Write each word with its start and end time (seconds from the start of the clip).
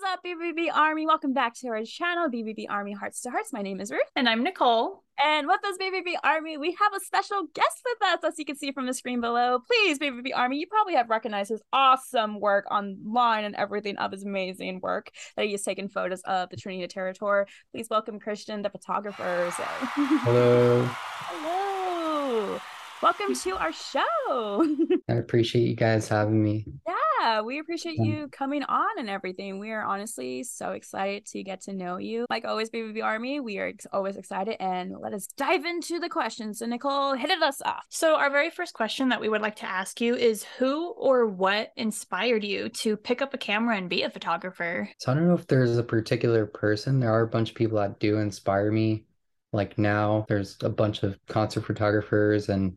is 0.00 0.04
up, 0.10 0.20
BVB 0.24 0.72
Army? 0.72 1.06
Welcome 1.06 1.34
back 1.34 1.54
to 1.56 1.68
our 1.68 1.84
channel, 1.84 2.30
BVB 2.30 2.66
Army 2.70 2.92
Hearts 2.92 3.20
to 3.22 3.30
Hearts. 3.30 3.52
My 3.52 3.60
name 3.60 3.80
is 3.80 3.90
Ruth. 3.90 4.00
And 4.16 4.28
I'm 4.30 4.42
Nicole. 4.42 5.04
And 5.22 5.46
with 5.46 5.62
us, 5.64 5.76
BVB 5.78 6.14
Army, 6.24 6.56
we 6.56 6.74
have 6.80 6.94
a 6.94 7.00
special 7.00 7.42
guest 7.54 7.82
with 7.84 8.08
us, 8.08 8.20
as 8.24 8.38
you 8.38 8.46
can 8.46 8.56
see 8.56 8.72
from 8.72 8.86
the 8.86 8.94
screen 8.94 9.20
below. 9.20 9.58
Please, 9.66 9.98
BVB 9.98 10.30
Army, 10.34 10.58
you 10.58 10.66
probably 10.68 10.94
have 10.94 11.10
recognized 11.10 11.50
his 11.50 11.60
awesome 11.72 12.40
work 12.40 12.70
online 12.70 13.44
and 13.44 13.54
everything 13.56 13.98
of 13.98 14.12
his 14.12 14.24
amazing 14.24 14.80
work 14.80 15.10
that 15.36 15.44
he 15.44 15.52
has 15.52 15.62
taken 15.62 15.88
photos 15.88 16.22
of 16.22 16.48
the 16.48 16.56
Trinity 16.56 16.84
of 16.84 16.90
Terror. 16.90 17.46
Please 17.72 17.88
welcome 17.90 18.18
Christian, 18.18 18.62
the 18.62 18.70
photographer. 18.70 19.52
So. 19.54 19.64
Hello. 19.64 20.84
Hello. 20.86 22.60
Welcome 23.02 23.34
to 23.34 23.52
our 23.52 23.72
show. 23.72 24.76
I 25.08 25.14
appreciate 25.14 25.66
you 25.66 25.74
guys 25.74 26.06
having 26.06 26.42
me. 26.42 26.66
Yeah, 26.86 27.40
we 27.40 27.58
appreciate 27.58 27.98
um, 27.98 28.04
you 28.04 28.28
coming 28.28 28.62
on 28.62 28.98
and 28.98 29.08
everything. 29.08 29.58
We 29.58 29.70
are 29.70 29.82
honestly 29.82 30.42
so 30.42 30.72
excited 30.72 31.24
to 31.28 31.42
get 31.42 31.62
to 31.62 31.72
know 31.72 31.96
you. 31.96 32.26
Like 32.28 32.44
always, 32.44 32.68
BVB 32.68 33.02
Army, 33.02 33.40
we 33.40 33.56
are 33.56 33.72
always 33.90 34.16
excited. 34.16 34.56
And 34.60 34.94
let 35.00 35.14
us 35.14 35.28
dive 35.38 35.64
into 35.64 35.98
the 35.98 36.10
questions. 36.10 36.58
So, 36.58 36.66
Nicole, 36.66 37.14
hit 37.14 37.30
it 37.30 37.42
us 37.42 37.62
off. 37.62 37.84
So, 37.88 38.16
our 38.16 38.28
very 38.28 38.50
first 38.50 38.74
question 38.74 39.08
that 39.08 39.20
we 39.22 39.30
would 39.30 39.40
like 39.40 39.56
to 39.56 39.66
ask 39.66 39.98
you 40.02 40.14
is 40.14 40.44
Who 40.58 40.90
or 40.90 41.26
what 41.26 41.72
inspired 41.78 42.44
you 42.44 42.68
to 42.68 42.98
pick 42.98 43.22
up 43.22 43.32
a 43.32 43.38
camera 43.38 43.78
and 43.78 43.88
be 43.88 44.02
a 44.02 44.10
photographer? 44.10 44.90
So 44.98 45.10
I 45.10 45.14
don't 45.14 45.26
know 45.26 45.34
if 45.34 45.46
there's 45.46 45.78
a 45.78 45.82
particular 45.82 46.44
person. 46.44 47.00
There 47.00 47.12
are 47.12 47.22
a 47.22 47.28
bunch 47.28 47.48
of 47.48 47.56
people 47.56 47.78
that 47.78 47.98
do 47.98 48.18
inspire 48.18 48.70
me. 48.70 49.06
Like 49.54 49.78
now, 49.78 50.26
there's 50.28 50.58
a 50.62 50.68
bunch 50.68 51.02
of 51.02 51.18
concert 51.26 51.64
photographers 51.64 52.50
and 52.50 52.76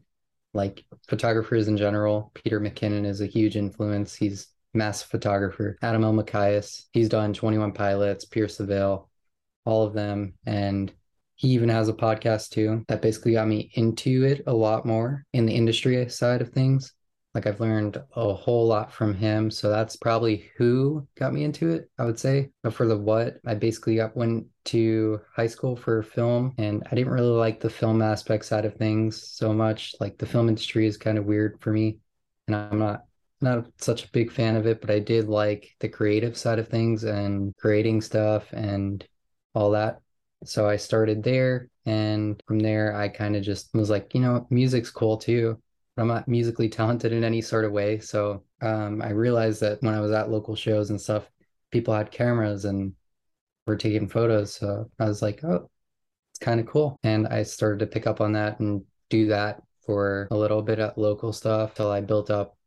like 0.53 0.85
photographers 1.07 1.67
in 1.67 1.77
general. 1.77 2.31
Peter 2.33 2.59
McKinnon 2.59 3.05
is 3.05 3.21
a 3.21 3.25
huge 3.25 3.55
influence. 3.55 4.15
He's 4.15 4.47
massive 4.73 5.09
photographer. 5.09 5.77
Adam 5.81 6.03
Elmakias, 6.03 6.85
he's 6.91 7.09
done 7.09 7.33
21 7.33 7.73
Pilots, 7.73 8.25
Pierce 8.25 8.57
the 8.57 8.65
Veil, 8.65 9.09
all 9.65 9.83
of 9.83 9.93
them. 9.93 10.33
And 10.45 10.91
he 11.35 11.49
even 11.49 11.69
has 11.69 11.89
a 11.89 11.93
podcast 11.93 12.49
too 12.49 12.85
that 12.87 13.01
basically 13.01 13.33
got 13.33 13.47
me 13.47 13.71
into 13.73 14.23
it 14.23 14.43
a 14.47 14.53
lot 14.53 14.85
more 14.85 15.25
in 15.33 15.45
the 15.45 15.55
industry 15.55 16.07
side 16.09 16.41
of 16.41 16.49
things. 16.49 16.93
Like 17.33 17.47
I've 17.47 17.59
learned 17.59 17.97
a 18.15 18.33
whole 18.33 18.67
lot 18.67 18.91
from 18.93 19.15
him. 19.15 19.49
So 19.49 19.69
that's 19.69 19.95
probably 19.95 20.51
who 20.57 21.07
got 21.15 21.33
me 21.33 21.43
into 21.43 21.69
it, 21.71 21.89
I 21.97 22.05
would 22.05 22.19
say. 22.19 22.51
But 22.61 22.73
for 22.73 22.87
the 22.87 22.97
what, 22.97 23.37
I 23.45 23.55
basically 23.55 23.95
got 23.95 24.15
went 24.15 24.47
to 24.65 25.19
high 25.35 25.47
school 25.47 25.75
for 25.75 26.03
film 26.03 26.53
and 26.57 26.83
I 26.91 26.95
didn't 26.95 27.13
really 27.13 27.27
like 27.27 27.59
the 27.59 27.69
film 27.69 28.01
aspect 28.01 28.45
side 28.45 28.65
of 28.65 28.75
things 28.75 29.27
so 29.27 29.51
much. 29.53 29.95
Like 29.99 30.17
the 30.17 30.27
film 30.27 30.47
industry 30.47 30.85
is 30.85 30.97
kind 30.97 31.17
of 31.17 31.25
weird 31.25 31.59
for 31.61 31.71
me. 31.71 31.97
And 32.47 32.55
I'm 32.55 32.79
not 32.79 33.03
not 33.41 33.65
such 33.79 34.05
a 34.05 34.11
big 34.11 34.31
fan 34.31 34.55
of 34.55 34.65
it, 34.67 34.79
but 34.81 34.89
I 34.91 34.99
did 34.99 35.27
like 35.27 35.75
the 35.79 35.89
creative 35.89 36.37
side 36.37 36.59
of 36.59 36.67
things 36.69 37.03
and 37.03 37.55
creating 37.57 38.01
stuff 38.01 38.51
and 38.53 39.05
all 39.55 39.71
that. 39.71 39.99
So 40.45 40.67
I 40.67 40.77
started 40.77 41.23
there 41.23 41.69
and 41.85 42.41
from 42.47 42.59
there 42.59 42.95
I 42.95 43.09
kind 43.09 43.35
of 43.35 43.43
just 43.43 43.73
was 43.73 43.89
like, 43.89 44.13
you 44.13 44.21
know, 44.21 44.47
music's 44.49 44.91
cool 44.91 45.17
too. 45.17 45.61
I'm 45.97 46.07
not 46.07 46.27
musically 46.27 46.69
talented 46.69 47.11
in 47.11 47.23
any 47.23 47.41
sort 47.41 47.65
of 47.65 47.71
way. 47.71 47.99
So 47.99 48.43
um, 48.61 49.01
I 49.01 49.09
realized 49.11 49.61
that 49.61 49.81
when 49.81 49.93
I 49.93 50.01
was 50.01 50.11
at 50.11 50.31
local 50.31 50.55
shows 50.55 50.89
and 50.89 50.99
stuff, 50.99 51.29
people 51.71 51.93
had 51.93 52.11
cameras 52.11 52.65
and 52.65 52.93
were 53.67 53.77
taking 53.77 54.07
photos. 54.07 54.53
So 54.53 54.89
I 54.99 55.05
was 55.05 55.21
like, 55.21 55.43
oh, 55.43 55.69
it's 56.31 56.39
kind 56.39 56.59
of 56.59 56.65
cool. 56.65 56.99
And 57.03 57.27
I 57.27 57.43
started 57.43 57.79
to 57.79 57.87
pick 57.87 58.07
up 58.07 58.21
on 58.21 58.33
that 58.33 58.59
and 58.59 58.83
do 59.09 59.27
that 59.27 59.61
for 59.85 60.27
a 60.31 60.37
little 60.37 60.61
bit 60.61 60.79
at 60.79 60.97
local 60.97 61.33
stuff 61.33 61.75
till 61.75 61.91
I 61.91 62.01
built 62.01 62.31
up 62.31 62.57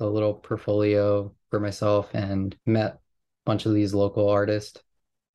a 0.00 0.06
little 0.06 0.34
portfolio 0.34 1.32
for 1.50 1.60
myself 1.60 2.10
and 2.14 2.56
met 2.66 2.94
a 2.94 2.98
bunch 3.44 3.66
of 3.66 3.74
these 3.74 3.94
local 3.94 4.28
artists. 4.28 4.80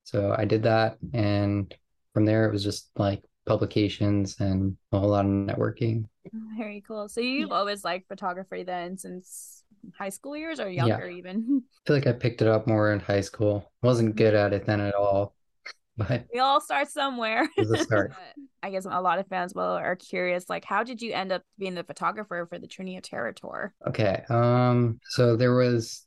So 0.04 0.36
I 0.38 0.46
did 0.46 0.64
that. 0.64 0.98
And 1.14 1.74
from 2.14 2.26
there, 2.26 2.46
it 2.48 2.52
was 2.52 2.64
just 2.64 2.90
like 2.98 3.24
publications 3.46 4.38
and 4.40 4.76
a 4.92 5.00
whole 5.00 5.10
lot 5.10 5.26
of 5.26 5.32
networking. 5.32 6.06
Very 6.58 6.82
cool. 6.88 7.10
So, 7.10 7.22
you've 7.22 7.52
always 7.52 7.84
liked 7.84 8.08
photography 8.08 8.64
then 8.64 8.98
since 8.98 9.64
high 9.98 10.10
school 10.10 10.36
years 10.36 10.60
or 10.60 10.70
younger, 10.70 11.08
even? 11.08 11.64
I 11.86 11.88
feel 11.88 11.96
like 11.96 12.08
I 12.08 12.14
picked 12.14 12.42
it 12.42 12.48
up 12.48 12.68
more 12.68 12.92
in 12.92 13.00
high 13.00 13.22
school. 13.22 13.72
wasn't 13.82 14.16
good 14.16 14.34
at 14.34 14.54
it 14.54 14.66
then 14.66 14.82
at 14.82 14.96
all, 14.96 15.36
but 15.98 16.26
We 16.34 16.40
all 16.40 16.62
start 16.62 16.90
somewhere. 16.90 17.44
it 17.58 17.68
was 17.68 17.72
a 17.72 17.84
start. 17.84 18.14
I 18.62 18.70
guess 18.72 18.86
a 18.86 19.02
lot 19.02 19.20
of 19.20 19.28
fans 19.28 19.54
will 19.54 19.64
are 19.64 19.96
curious, 19.96 20.50
like, 20.50 20.66
how 20.66 20.84
did 20.84 21.02
you 21.02 21.14
end 21.14 21.32
up 21.32 21.44
being 21.58 21.76
the 21.76 21.84
photographer 21.84 22.46
for 22.50 22.60
the 22.60 22.68
Trinity 22.68 22.98
of 22.98 23.04
Terror? 23.04 23.74
Okay. 23.88 24.24
Um, 24.30 25.00
so 25.10 25.36
there 25.36 25.56
was 25.56 26.06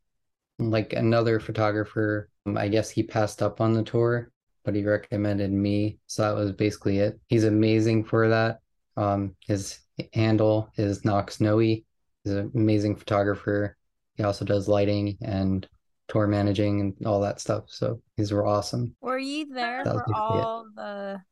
like 0.59 0.92
another 0.92 1.41
photographer. 1.41 2.28
Um, 2.47 2.59
I 2.59 2.69
guess 2.69 2.91
he 2.91 3.03
passed 3.03 3.42
up 3.42 3.60
on 3.60 3.72
the 3.72 3.82
tour, 3.82 4.30
but 4.64 4.75
he 4.75 4.84
recommended 4.84 5.50
me. 5.50 5.98
So 6.06 6.22
that 6.22 6.34
was 6.38 6.53
basically 6.53 6.98
it. 6.98 7.19
He's 7.28 7.44
amazing 7.44 8.04
for 8.04 8.28
that. 8.28 8.60
Um, 8.97 9.36
his 9.47 9.78
handle 10.12 10.70
is 10.76 11.04
Knox 11.04 11.40
Noe. 11.40 11.58
He's 11.58 11.84
an 12.26 12.50
amazing 12.54 12.96
photographer. 12.96 13.76
He 14.16 14.22
also 14.22 14.44
does 14.44 14.68
lighting 14.68 15.16
and 15.22 15.66
tour 16.08 16.26
managing 16.26 16.80
and 16.80 17.06
all 17.06 17.20
that 17.20 17.40
stuff. 17.40 17.64
So 17.68 18.00
these 18.16 18.32
were 18.32 18.46
awesome. 18.46 18.94
Were 19.00 19.18
you 19.18 19.46
there 19.46 19.84
That 19.84 19.94
for 19.94 20.04
basically 20.06 20.38
it. 20.38 20.44
all 20.44 20.66
the 20.74 21.22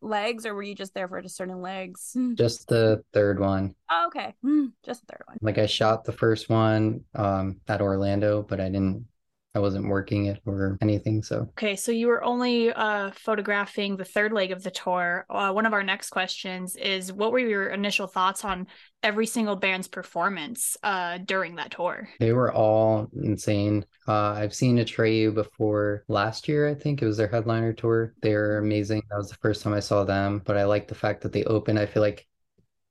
legs, 0.00 0.46
or 0.46 0.54
were 0.54 0.62
you 0.62 0.74
just 0.74 0.94
there 0.94 1.08
for 1.08 1.20
just 1.22 1.36
certain 1.36 1.62
legs? 1.62 2.16
Just 2.34 2.68
the 2.68 3.02
third 3.12 3.40
one. 3.40 3.74
Oh, 3.90 4.06
okay, 4.08 4.34
Mm, 4.44 4.72
just 4.84 5.06
the 5.06 5.12
third 5.12 5.22
one. 5.26 5.38
Like 5.40 5.58
I 5.58 5.66
shot 5.66 6.04
the 6.04 6.12
first 6.12 6.48
one 6.48 7.04
um 7.14 7.60
at 7.68 7.80
Orlando, 7.80 8.42
but 8.42 8.60
I 8.60 8.64
didn't 8.68 9.06
I 9.54 9.60
wasn't 9.60 9.88
working 9.88 10.26
it 10.26 10.40
or 10.46 10.76
anything. 10.82 11.22
So 11.22 11.48
Okay, 11.56 11.76
so 11.76 11.92
you 11.92 12.08
were 12.08 12.24
only 12.24 12.72
uh, 12.72 13.12
photographing 13.12 13.96
the 13.96 14.04
third 14.04 14.32
leg 14.32 14.50
of 14.50 14.62
the 14.62 14.70
tour. 14.70 15.26
Uh, 15.30 15.52
one 15.52 15.66
of 15.66 15.72
our 15.72 15.82
next 15.82 16.10
questions 16.10 16.76
is 16.76 17.12
What 17.12 17.32
were 17.32 17.38
your 17.38 17.68
initial 17.68 18.06
thoughts 18.06 18.44
on 18.44 18.66
every 19.02 19.26
single 19.26 19.56
band's 19.56 19.86
performance 19.86 20.76
uh, 20.82 21.18
during 21.18 21.56
that 21.56 21.70
tour? 21.70 22.08
they 22.18 22.32
were 22.32 22.52
all 22.52 23.08
insane. 23.22 23.84
Uh 24.08 24.32
I've 24.32 24.54
seen 24.54 24.78
Atreyu 24.78 25.34
before 25.34 26.04
last 26.08 26.48
year, 26.48 26.68
I 26.68 26.74
think 26.74 27.00
it 27.02 27.06
was 27.06 27.16
their 27.16 27.28
headliner 27.28 27.72
tour. 27.72 28.14
They 28.22 28.34
were 28.34 28.58
amazing. 28.58 29.02
That 29.10 29.16
was 29.18 29.28
the 29.30 29.36
first 29.36 29.62
time 29.62 29.74
I 29.74 29.80
saw 29.80 30.04
them, 30.04 30.42
but 30.44 30.56
I 30.56 30.64
like 30.64 30.88
the 30.88 30.94
fact 30.94 31.22
that 31.22 31.32
they 31.32 31.44
opened. 31.44 31.78
I 31.78 31.86
feel 31.86 32.02
like 32.02 32.26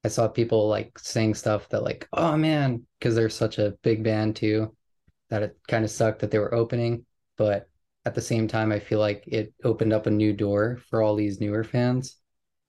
I 0.03 0.09
saw 0.09 0.27
people 0.27 0.67
like 0.67 0.97
saying 0.99 1.35
stuff 1.35 1.69
that 1.69 1.83
like, 1.83 2.07
oh 2.13 2.35
man, 2.37 2.85
because 2.99 3.15
they're 3.15 3.29
such 3.29 3.57
a 3.57 3.75
big 3.83 4.03
band 4.03 4.35
too, 4.35 4.75
that 5.29 5.43
it 5.43 5.57
kind 5.67 5.83
of 5.83 5.91
sucked 5.91 6.19
that 6.19 6.31
they 6.31 6.39
were 6.39 6.53
opening. 6.53 7.05
But 7.37 7.69
at 8.05 8.15
the 8.15 8.21
same 8.21 8.47
time, 8.47 8.71
I 8.71 8.79
feel 8.79 8.99
like 8.99 9.23
it 9.27 9.53
opened 9.63 9.93
up 9.93 10.05
a 10.07 10.11
new 10.11 10.33
door 10.33 10.79
for 10.89 11.01
all 11.01 11.15
these 11.15 11.39
newer 11.39 11.63
fans 11.63 12.17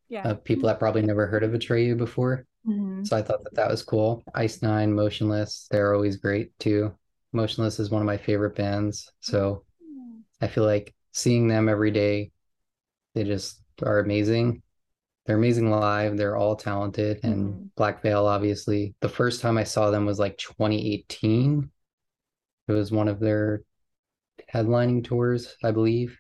Yeah. 0.09 0.29
of 0.29 0.45
people 0.45 0.69
that 0.69 0.79
probably 0.79 1.03
never 1.03 1.27
heard 1.27 1.43
of 1.43 1.53
Atreyu 1.53 1.97
before. 1.97 2.47
Mhm. 2.67 3.07
So 3.07 3.17
I 3.17 3.23
thought 3.23 3.43
that 3.45 3.55
that 3.55 3.71
was 3.71 3.83
cool. 3.83 4.23
Ice 4.35 4.63
Nine, 4.63 4.93
Motionless, 4.95 5.67
they're 5.71 5.95
always 5.95 6.17
great 6.17 6.57
too. 6.59 6.95
Motionless 7.33 7.81
is 7.81 7.91
one 7.91 8.01
of 8.01 8.07
my 8.07 8.17
favorite 8.17 8.55
bands. 8.55 9.11
So 9.21 9.65
I 10.41 10.47
feel 10.47 10.65
like 10.65 10.95
seeing 11.13 11.49
them 11.49 11.69
every 11.69 11.91
day, 11.91 12.31
they 13.15 13.25
just 13.25 13.61
are 13.83 13.99
amazing. 13.99 14.63
They're 15.27 15.37
amazing 15.37 15.71
live. 15.71 16.17
They're 16.17 16.37
all 16.37 16.55
talented. 16.55 17.21
And 17.23 17.55
Mhm. 17.55 17.71
Black 17.77 18.03
Veil, 18.03 18.27
obviously. 18.27 18.95
The 19.01 19.09
first 19.09 19.41
time 19.41 19.57
I 19.59 19.65
saw 19.65 19.91
them 19.91 20.07
was 20.07 20.19
like 20.19 20.37
2018. 20.39 21.71
It 22.69 22.73
was 22.73 22.91
one 22.91 23.09
of 23.09 23.21
their 23.21 23.63
headlining 24.53 25.05
tours, 25.05 25.57
I 25.63 25.71
believe. 25.71 26.19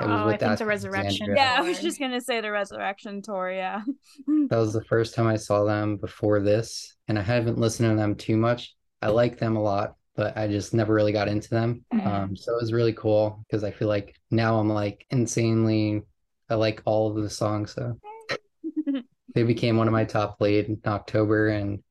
It 0.00 0.04
was 0.06 0.10
Oh, 0.10 0.24
I 0.24 0.26
with 0.32 0.40
think 0.40 0.58
the 0.58 0.66
Resurrection. 0.66 1.30
Alexandria. 1.30 1.36
Yeah, 1.36 1.54
I 1.58 1.62
was 1.62 1.80
just 1.80 1.98
gonna 2.00 2.20
say 2.20 2.40
the 2.40 2.50
Resurrection 2.50 3.22
tour. 3.22 3.50
Yeah. 3.50 3.82
That 4.48 4.58
was 4.58 4.72
the 4.72 4.84
first 4.84 5.14
time 5.14 5.26
I 5.26 5.36
saw 5.36 5.64
them 5.64 5.96
before 5.96 6.40
this, 6.40 6.96
and 7.08 7.18
I 7.18 7.22
haven't 7.22 7.58
listened 7.58 7.90
to 7.90 7.96
them 7.96 8.14
too 8.14 8.36
much. 8.36 8.74
I 9.02 9.08
like 9.08 9.38
them 9.38 9.56
a 9.56 9.62
lot, 9.62 9.94
but 10.16 10.36
I 10.36 10.48
just 10.48 10.74
never 10.74 10.92
really 10.94 11.12
got 11.12 11.28
into 11.28 11.50
them. 11.50 11.84
Mhm. 11.92 12.06
Um, 12.06 12.36
so 12.36 12.52
it 12.54 12.60
was 12.62 12.72
really 12.72 12.92
cool 12.92 13.44
because 13.46 13.64
I 13.64 13.70
feel 13.70 13.88
like 13.88 14.14
now 14.30 14.58
I'm 14.58 14.68
like 14.68 15.06
insanely, 15.10 16.02
I 16.50 16.54
like 16.56 16.82
all 16.84 17.10
of 17.16 17.22
the 17.22 17.30
songs. 17.30 17.72
So 17.74 17.98
they 19.34 19.42
became 19.42 19.76
one 19.76 19.88
of 19.88 19.92
my 19.92 20.04
top 20.04 20.38
played 20.38 20.66
in 20.66 20.80
October 20.86 21.48
and 21.48 21.82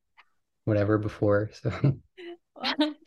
whatever 0.64 0.98
before. 0.98 1.50
So 1.52 1.70
Well, 1.70 1.82
I 1.82 1.88
was 1.88 1.94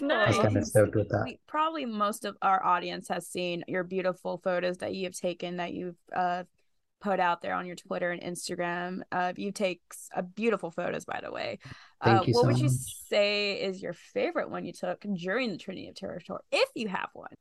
Nice. 0.02 0.38
kind 0.38 0.58
of 0.58 0.66
stoked 0.66 0.96
with 0.96 1.10
that. 1.10 1.24
we, 1.26 1.40
probably 1.48 1.86
most 1.86 2.26
of 2.26 2.38
our 2.42 2.64
audience 2.64 3.08
has 3.10 3.28
seen 3.28 3.64
your 3.68 3.84
beautiful 3.84 4.40
photos 4.44 4.78
that 4.78 4.94
you 4.94 5.06
have 5.06 5.16
taken 5.16 5.58
that 5.58 5.74
you've 5.74 5.98
uh, 6.16 6.44
put 7.02 7.20
out 7.20 7.42
there 7.42 7.54
on 7.54 7.66
your 7.66 7.76
Twitter 7.76 8.12
and 8.12 8.22
Instagram. 8.22 9.02
Uh, 9.12 9.34
you 9.36 9.52
take 9.52 9.82
uh, 10.16 10.22
beautiful 10.22 10.72
photos, 10.72 11.06
by 11.06 11.20
the 11.22 11.32
way. 11.32 11.60
Thank 12.04 12.22
uh, 12.22 12.24
you 12.26 12.34
what 12.34 12.42
so 12.42 12.48
would 12.48 12.58
you 12.60 12.66
much. 12.66 13.08
say 13.10 13.62
is 13.62 13.82
your 13.82 13.94
favorite 13.94 14.50
one 14.50 14.66
you 14.66 14.74
took 14.74 15.02
during 15.02 15.52
the 15.52 15.58
Trinity 15.58 15.90
of 15.90 15.96
Terror, 15.96 16.22
if 16.52 16.70
you 16.76 16.88
have 16.88 17.10
one? 17.14 17.34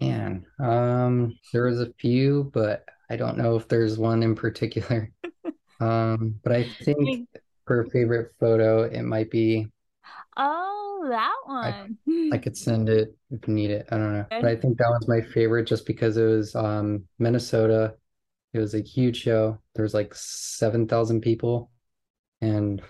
Man, 0.00 0.46
um, 0.58 1.38
there 1.52 1.64
was 1.64 1.80
a 1.80 1.92
few, 1.98 2.50
but 2.54 2.84
I 3.10 3.16
don't 3.16 3.36
know 3.36 3.56
if 3.56 3.68
there's 3.68 3.98
one 3.98 4.22
in 4.22 4.34
particular. 4.34 5.10
Um, 5.80 6.38
but 6.44 6.52
I 6.52 6.64
think 6.64 7.26
for 7.66 7.80
a 7.80 7.88
favorite 7.90 8.32
photo, 8.38 8.82
it 8.82 9.02
might 9.02 9.30
be 9.30 9.66
Oh, 10.40 11.06
that 11.10 11.36
one. 11.44 11.98
I 12.32 12.38
could 12.38 12.56
send 12.56 12.88
it 12.88 13.16
if 13.30 13.46
you 13.46 13.54
need 13.54 13.70
it. 13.70 13.86
I 13.90 13.96
don't 13.98 14.14
know. 14.14 14.26
But 14.40 14.50
I 14.50 14.56
think 14.56 14.78
that 14.78 14.88
one's 14.90 15.08
my 15.08 15.20
favorite 15.20 15.66
just 15.66 15.86
because 15.86 16.16
it 16.16 16.24
was 16.24 16.54
um 16.54 17.04
Minnesota. 17.18 17.94
It 18.54 18.58
was 18.60 18.74
a 18.74 18.80
huge 18.82 19.18
show. 19.22 19.58
There 19.74 19.84
was 19.84 19.94
like 19.94 20.14
7,000 20.14 21.20
people 21.22 21.70
and 22.40 22.82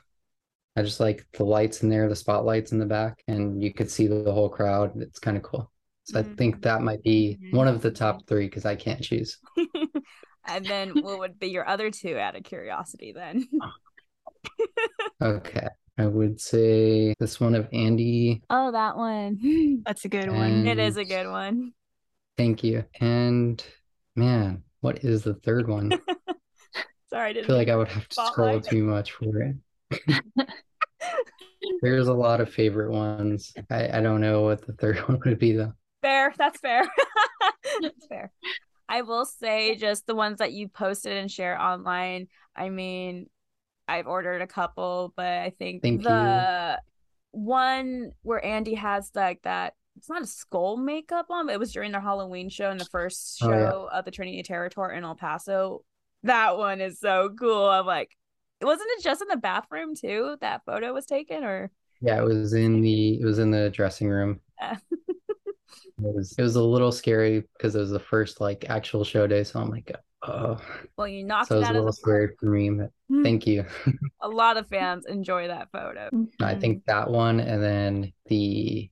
I 0.76 0.82
just 0.82 1.00
like 1.00 1.26
the 1.32 1.44
lights 1.44 1.82
in 1.82 1.90
there, 1.90 2.08
the 2.08 2.16
spotlights 2.16 2.72
in 2.72 2.78
the 2.78 2.86
back, 2.86 3.22
and 3.28 3.62
you 3.62 3.74
could 3.74 3.90
see 3.90 4.06
the 4.06 4.32
whole 4.32 4.48
crowd. 4.48 4.92
It's 5.02 5.18
kind 5.18 5.36
of 5.36 5.42
cool. 5.42 5.70
So 6.04 6.20
I 6.20 6.22
think 6.22 6.62
that 6.62 6.82
might 6.82 7.02
be 7.02 7.40
one 7.50 7.68
of 7.68 7.82
the 7.82 7.90
top 7.90 8.26
three 8.28 8.46
because 8.46 8.66
I 8.66 8.76
can't 8.76 9.02
choose. 9.02 9.38
and 10.46 10.68
then 10.70 10.90
what 10.90 11.18
would 11.18 11.38
be 11.38 11.48
your 11.48 11.66
other 11.68 11.90
two 11.90 12.18
out 12.18 12.36
of 12.36 12.44
curiosity 12.44 13.12
then? 13.12 13.48
Okay. 15.20 15.68
I 16.00 16.06
would 16.06 16.40
say 16.40 17.12
this 17.20 17.38
one 17.38 17.54
of 17.54 17.68
Andy. 17.74 18.40
Oh, 18.48 18.72
that 18.72 18.96
one. 18.96 19.82
That's 19.86 20.06
a 20.06 20.08
good 20.08 20.30
one. 20.30 20.66
It 20.66 20.78
is 20.78 20.96
a 20.96 21.04
good 21.04 21.26
one. 21.26 21.72
Thank 22.38 22.64
you. 22.64 22.86
And 23.02 23.62
man, 24.16 24.62
what 24.80 25.04
is 25.04 25.24
the 25.24 25.34
third 25.34 25.68
one? 25.68 25.90
Sorry, 27.10 27.26
I 27.26 27.28
I 27.28 27.32
didn't 27.34 27.48
feel 27.48 27.56
like 27.56 27.68
I 27.68 27.76
would 27.76 27.88
have 27.88 28.08
to 28.08 28.14
scroll 28.14 28.62
Spotlight. 28.62 28.64
too 28.64 28.84
much 28.84 29.12
for 29.12 29.42
it. 29.42 30.24
There's 31.82 32.08
a 32.08 32.14
lot 32.14 32.40
of 32.40 32.50
favorite 32.50 32.92
ones. 32.92 33.52
I, 33.68 33.98
I 33.98 34.00
don't 34.00 34.22
know 34.22 34.40
what 34.40 34.66
the 34.66 34.72
third 34.72 34.96
one 35.06 35.20
would 35.26 35.38
be 35.38 35.52
though. 35.52 35.74
Fair. 36.00 36.32
That's 36.38 36.60
fair. 36.60 36.84
That's 37.82 38.06
fair. 38.06 38.32
I 38.88 39.02
will 39.02 39.26
say 39.26 39.76
just 39.76 40.06
the 40.06 40.14
ones 40.14 40.38
that 40.38 40.52
you 40.52 40.68
posted 40.68 41.18
and 41.18 41.30
share 41.30 41.60
online. 41.60 42.28
I 42.56 42.70
mean, 42.70 43.28
I've 43.90 44.06
ordered 44.06 44.42
a 44.42 44.46
couple, 44.46 45.12
but 45.16 45.26
I 45.26 45.50
think 45.58 45.82
Thank 45.82 46.02
the 46.02 46.80
one 47.32 48.12
where 48.22 48.44
Andy 48.44 48.74
has 48.74 49.10
like 49.14 49.42
that 49.42 49.74
it's 49.96 50.08
not 50.08 50.22
a 50.22 50.26
skull 50.26 50.76
makeup 50.76 51.26
on, 51.30 51.46
but 51.46 51.52
it 51.52 51.58
was 51.58 51.72
during 51.72 51.92
their 51.92 52.00
Halloween 52.00 52.48
show 52.48 52.70
in 52.70 52.78
the 52.78 52.84
first 52.86 53.38
Oh, 53.42 53.50
yeah. 53.50 53.70
show 53.70 53.88
of 53.92 54.04
the 54.04 54.10
Trinity 54.10 54.42
Terror 54.42 54.68
Tour 54.70 54.90
in 54.90 55.04
El 55.04 55.14
Paso. 55.14 55.84
That 56.22 56.56
one 56.56 56.80
is 56.80 56.98
so 57.00 57.34
cool. 57.38 57.68
I'm 57.68 57.84
like, 57.86 58.16
wasn't 58.62 58.88
it 58.98 59.02
just 59.02 59.20
in 59.22 59.28
the 59.28 59.36
bathroom 59.36 59.94
too? 59.94 60.36
That 60.40 60.62
photo 60.64 60.92
was 60.92 61.06
taken, 61.06 61.44
or 61.44 61.70
Yeah, 62.00 62.18
it 62.20 62.24
was 62.24 62.54
in 62.54 62.80
the 62.80 63.20
it 63.20 63.24
was 63.24 63.38
in 63.38 63.50
the 63.50 63.70
dressing 63.70 64.08
room. 64.08 64.40
Yeah. 64.60 64.76
It 65.98 66.14
was 66.14 66.34
it 66.38 66.42
was 66.42 66.56
a 66.56 66.62
little 66.62 66.92
scary 66.92 67.40
because 67.56 67.74
it 67.74 67.80
was 67.80 67.90
the 67.90 68.00
first 68.00 68.40
like 68.40 68.66
actual 68.70 69.04
show 69.04 69.26
day, 69.26 69.44
so 69.44 69.60
I'm 69.60 69.70
like, 69.70 69.92
oh, 70.22 70.58
well, 70.96 71.08
you 71.08 71.24
knocked 71.24 71.50
so 71.50 71.56
it 71.56 71.58
it 71.58 71.60
was 71.60 71.68
out 71.68 71.70
a 71.70 71.74
of 71.76 71.76
little 71.76 71.92
the 71.92 71.92
scary 71.92 72.34
for 72.38 72.46
me, 72.46 72.70
but 72.70 72.90
thank 73.22 73.46
you. 73.46 73.64
A 74.22 74.28
lot 74.28 74.56
of 74.56 74.68
fans 74.68 75.04
enjoy 75.06 75.48
that 75.48 75.70
photo. 75.72 76.10
I 76.40 76.54
think 76.54 76.84
that 76.86 77.10
one, 77.10 77.40
and 77.40 77.62
then 77.62 78.12
the 78.26 78.90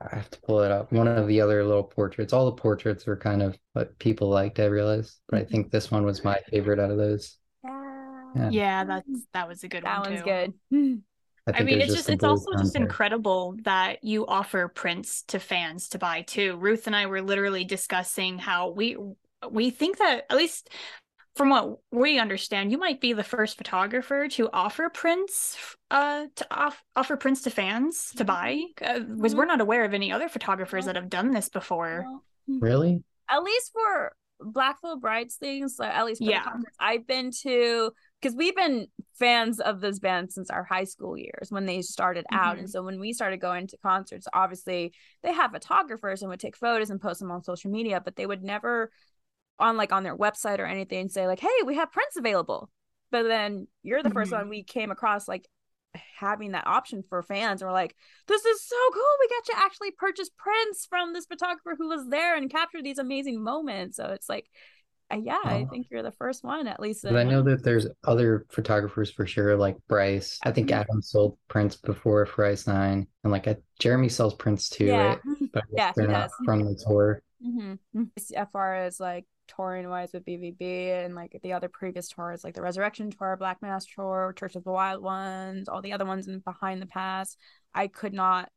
I 0.00 0.16
have 0.16 0.30
to 0.30 0.40
pull 0.42 0.62
it 0.62 0.72
up. 0.72 0.92
One 0.92 1.08
of 1.08 1.28
the 1.28 1.40
other 1.42 1.64
little 1.64 1.84
portraits. 1.84 2.32
All 2.32 2.46
the 2.46 2.52
portraits 2.52 3.06
were 3.06 3.16
kind 3.16 3.42
of 3.42 3.58
what 3.74 3.98
people 3.98 4.28
liked, 4.30 4.60
I 4.60 4.66
realized, 4.66 5.20
but 5.28 5.40
I 5.40 5.44
Mm-hmm. 5.50 5.60
think 5.60 5.70
this 5.70 5.90
one 5.90 6.04
was 6.06 6.24
my 6.24 6.38
favorite 6.50 6.80
out 6.80 6.90
of 6.92 6.98
those. 6.98 7.38
Yeah. 8.34 8.52
Yeah, 8.52 8.84
that's 8.84 9.08
that 9.32 9.48
was 9.48 9.64
a 9.64 9.68
good 9.68 9.84
That 9.84 9.90
one 9.90 10.02
That 10.02 10.10
one's 10.10 10.20
too. 10.20 10.22
good. 10.22 10.54
I 11.46 11.58
I 11.60 11.62
mean, 11.62 11.80
it's 11.80 11.86
just 11.86 11.96
just 11.96 12.10
it's 12.10 12.24
also 12.24 12.52
just 12.52 12.74
unfair. 12.74 12.82
incredible 12.82 13.56
that 13.62 14.02
you 14.02 14.26
offer 14.26 14.68
prints 14.68 15.22
to 15.28 15.38
fans 15.38 15.88
to 15.90 15.98
buy 15.98 16.22
too. 16.22 16.56
Ruth 16.56 16.86
and 16.86 16.96
I 16.96 17.06
were 17.06 17.22
literally 17.22 17.64
discussing 17.64 18.38
how 18.38 18.70
we 18.70 18.96
we 19.50 19.70
think 19.70 19.98
that 19.98 20.26
at 20.28 20.36
least 20.36 20.70
from 21.36 21.50
what 21.50 21.78
we 21.92 22.18
understand, 22.18 22.72
you 22.72 22.78
might 22.78 23.00
be 23.00 23.12
the 23.12 23.22
first 23.22 23.58
photographer 23.58 24.26
to 24.28 24.50
offer 24.52 24.88
prints 24.88 25.56
uh 25.90 26.26
to 26.34 26.46
off, 26.50 26.82
offer 26.96 27.16
prints 27.16 27.42
to 27.42 27.50
fans 27.50 28.12
to 28.16 28.24
mm-hmm. 28.24 28.26
buy 28.26 28.62
uh, 28.84 29.00
because 29.00 29.32
mm-hmm. 29.32 29.38
we're 29.38 29.44
not 29.44 29.60
aware 29.60 29.84
of 29.84 29.94
any 29.94 30.10
other 30.10 30.28
photographers 30.28 30.86
that 30.86 30.96
have 30.96 31.08
done 31.08 31.32
this 31.32 31.48
before. 31.48 32.04
Well, 32.04 32.24
mm-hmm. 32.50 32.64
Really? 32.64 33.04
at 33.28 33.42
least 33.42 33.72
for 33.72 34.14
Black 34.40 34.80
Veil 34.82 34.98
Brides 34.98 35.36
things, 35.36 35.76
like 35.78 35.94
at 35.94 36.04
least 36.04 36.22
for 36.22 36.30
Yeah. 36.30 36.44
the 36.44 36.66
I've 36.78 37.06
been 37.06 37.30
to, 37.42 37.92
because 38.20 38.36
we've 38.36 38.56
been 38.56 38.88
fans 39.18 39.60
of 39.60 39.80
this 39.80 39.98
band 39.98 40.32
since 40.32 40.50
our 40.50 40.64
high 40.64 40.84
school 40.84 41.16
years 41.16 41.50
when 41.50 41.66
they 41.66 41.82
started 41.82 42.24
out. 42.32 42.58
And 42.58 42.66
Mhm. 42.66 42.70
so 42.70 42.82
when 42.82 42.98
we 42.98 43.12
started 43.12 43.40
going 43.40 43.66
to 43.68 43.76
concerts, 43.78 44.26
obviously 44.32 44.92
they 45.22 45.32
have 45.32 45.52
photographers 45.52 46.22
and 46.22 46.30
would 46.30 46.40
take 46.40 46.56
photos 46.56 46.90
and 46.90 47.00
post 47.00 47.20
them 47.20 47.30
on 47.30 47.44
social 47.44 47.70
media, 47.70 48.00
but 48.00 48.16
they 48.16 48.26
would 48.26 48.42
never 48.42 48.90
on 49.58 49.76
like 49.76 49.92
on 49.92 50.02
their 50.02 50.16
website 50.16 50.58
or 50.58 50.66
anything 50.66 51.08
say 51.08 51.26
like, 51.26 51.40
hey, 51.40 51.62
we 51.64 51.76
have 51.76 51.92
prints 51.92 52.16
available. 52.16 52.70
But 53.10 53.24
then 53.24 53.68
you're 53.82 54.02
the 54.02 54.10
first 54.10 54.32
Mhm. 54.32 54.38
one 54.38 54.48
we 54.48 54.62
came 54.64 54.90
across 54.90 55.28
like 55.28 55.46
having 56.18 56.52
that 56.52 56.66
option 56.66 57.02
for 57.08 57.22
fans 57.22 57.62
and 57.62 57.68
we're 57.68 57.72
like 57.72 57.94
this 58.26 58.44
is 58.44 58.62
so 58.62 58.76
cool 58.92 59.02
we 59.20 59.28
got 59.28 59.44
to 59.46 59.64
actually 59.64 59.90
purchase 59.92 60.28
prints 60.36 60.84
from 60.84 61.12
this 61.14 61.24
photographer 61.24 61.74
who 61.78 61.88
was 61.88 62.06
there 62.08 62.36
and 62.36 62.50
capture 62.50 62.82
these 62.82 62.98
amazing 62.98 63.42
moments 63.42 63.96
so 63.96 64.04
it's 64.06 64.28
like 64.28 64.46
uh, 65.12 65.16
yeah 65.16 65.38
i 65.44 65.62
Oh. 65.62 65.66
think 65.70 65.86
you're 65.90 66.02
the 66.02 66.12
first 66.12 66.42
one 66.44 66.66
at 66.66 66.80
least 66.80 67.02
But 67.04 67.16
I 67.16 67.22
know 67.22 67.42
that 67.42 67.62
there's 67.62 67.86
other 68.04 68.44
photographers 68.50 69.10
for 69.10 69.26
sure, 69.26 69.56
like 69.56 69.76
Bryce. 69.88 70.38
I 70.44 70.50
think 70.52 70.70
Mhm. 70.70 70.74
Adam 70.80 71.02
sold 71.02 71.38
prints 71.48 71.76
before 71.76 72.26
for 72.26 72.44
Ice 72.44 72.66
Nine, 72.66 73.06
and 73.22 73.32
like 73.32 73.46
I, 73.48 73.56
Jeremy 73.78 74.08
sells 74.08 74.34
prints 74.34 74.68
too, 74.68 74.86
yeah 74.86 75.06
right? 75.08 75.20
But 75.52 75.64
Yeah, 75.70 75.92
they're 75.94 76.08
not 76.08 76.30
does. 76.30 76.34
from 76.44 76.64
the 76.64 76.74
tour. 76.86 77.22
mm-hmm. 77.44 78.04
as 78.16 78.32
far 78.52 78.74
as 78.74 78.98
like 79.00 79.26
touring 79.48 79.88
wise 79.88 80.10
with 80.12 80.24
bvb 80.24 80.60
and 81.04 81.14
like 81.14 81.38
the 81.44 81.52
other 81.52 81.68
previous 81.68 82.08
tours 82.08 82.42
like 82.42 82.54
the 82.54 82.60
resurrection 82.62 83.10
tour 83.12 83.36
black 83.38 83.62
mass 83.62 83.86
tour 83.86 84.34
church 84.36 84.56
of 84.56 84.64
the 84.64 84.72
wild 84.72 85.00
ones 85.00 85.68
all 85.68 85.80
the 85.80 85.92
other 85.92 86.04
ones 86.04 86.26
in 86.26 86.40
behind 86.40 86.82
the 86.82 86.86
pass 86.86 87.36
i 87.72 87.86
could 87.86 88.12
not 88.12 88.48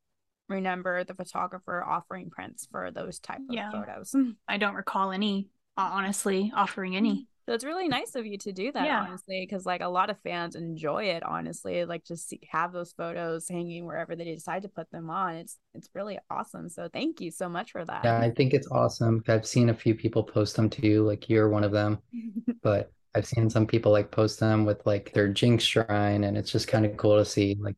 remember 0.48 1.04
the 1.04 1.14
photographer 1.14 1.84
offering 1.84 2.32
prints 2.32 2.68
for 2.72 2.90
those 2.90 3.20
type 3.20 3.38
of 3.38 3.54
Yeah. 3.54 3.70
photos 3.70 4.16
I 4.48 4.58
don't 4.58 4.74
recall 4.74 5.12
any 5.12 5.50
Uh, 5.80 5.90
honestly 5.94 6.52
offering 6.56 6.96
any. 6.96 7.28
So 7.48 7.54
it's 7.54 7.64
really 7.66 7.88
nice 7.88 8.14
of 8.14 8.28
you 8.28 8.38
to 8.40 8.52
do 8.52 8.72
that, 8.74 8.92
Yeah. 8.92 9.08
honestly, 9.08 9.42
because 9.42 9.66
like 9.66 9.82
a 9.82 9.88
lot 9.88 10.12
of 10.12 10.20
fans 10.20 10.56
enjoy 10.56 11.06
it. 11.06 11.24
Honestly, 11.24 11.84
like 11.86 12.06
just 12.06 12.30
see, 12.30 12.40
have 12.52 12.72
those 12.72 12.94
photos 12.94 13.48
hanging 13.50 13.86
wherever 13.86 14.16
they 14.16 14.26
decide 14.26 14.62
to 14.64 14.70
put 14.70 14.92
them 14.92 15.10
on. 15.10 15.36
It's 15.36 15.58
it's 15.74 15.90
really 15.96 16.20
awesome. 16.30 16.70
So 16.70 16.90
thank 16.94 17.22
you 17.22 17.32
so 17.32 17.50
much 17.50 17.72
for 17.72 17.84
that. 17.86 18.04
Yeah, 18.04 18.20
I 18.20 18.32
think 18.32 18.54
it's 18.54 18.68
awesome. 18.72 19.24
I've 19.28 19.46
seen 19.46 19.70
a 19.70 19.74
few 19.74 19.94
people 19.96 20.24
post 20.24 20.56
them 20.56 20.70
too, 20.70 21.04
like 21.06 21.30
you're 21.30 21.50
one 21.50 21.64
of 21.64 21.72
them. 21.72 22.02
But 22.64 22.94
I've 23.16 23.28
seen 23.28 23.50
some 23.50 23.68
people 23.68 23.92
like 23.94 24.12
post 24.12 24.40
them 24.40 24.66
with 24.66 24.86
like 24.86 25.14
their 25.14 25.30
Jinxx 25.30 25.64
shrine, 25.66 26.24
and 26.26 26.38
it's 26.38 26.52
just 26.52 26.68
kind 26.68 26.86
of 26.86 26.98
cool 26.98 27.18
to 27.18 27.26
see 27.26 27.58
like 27.62 27.78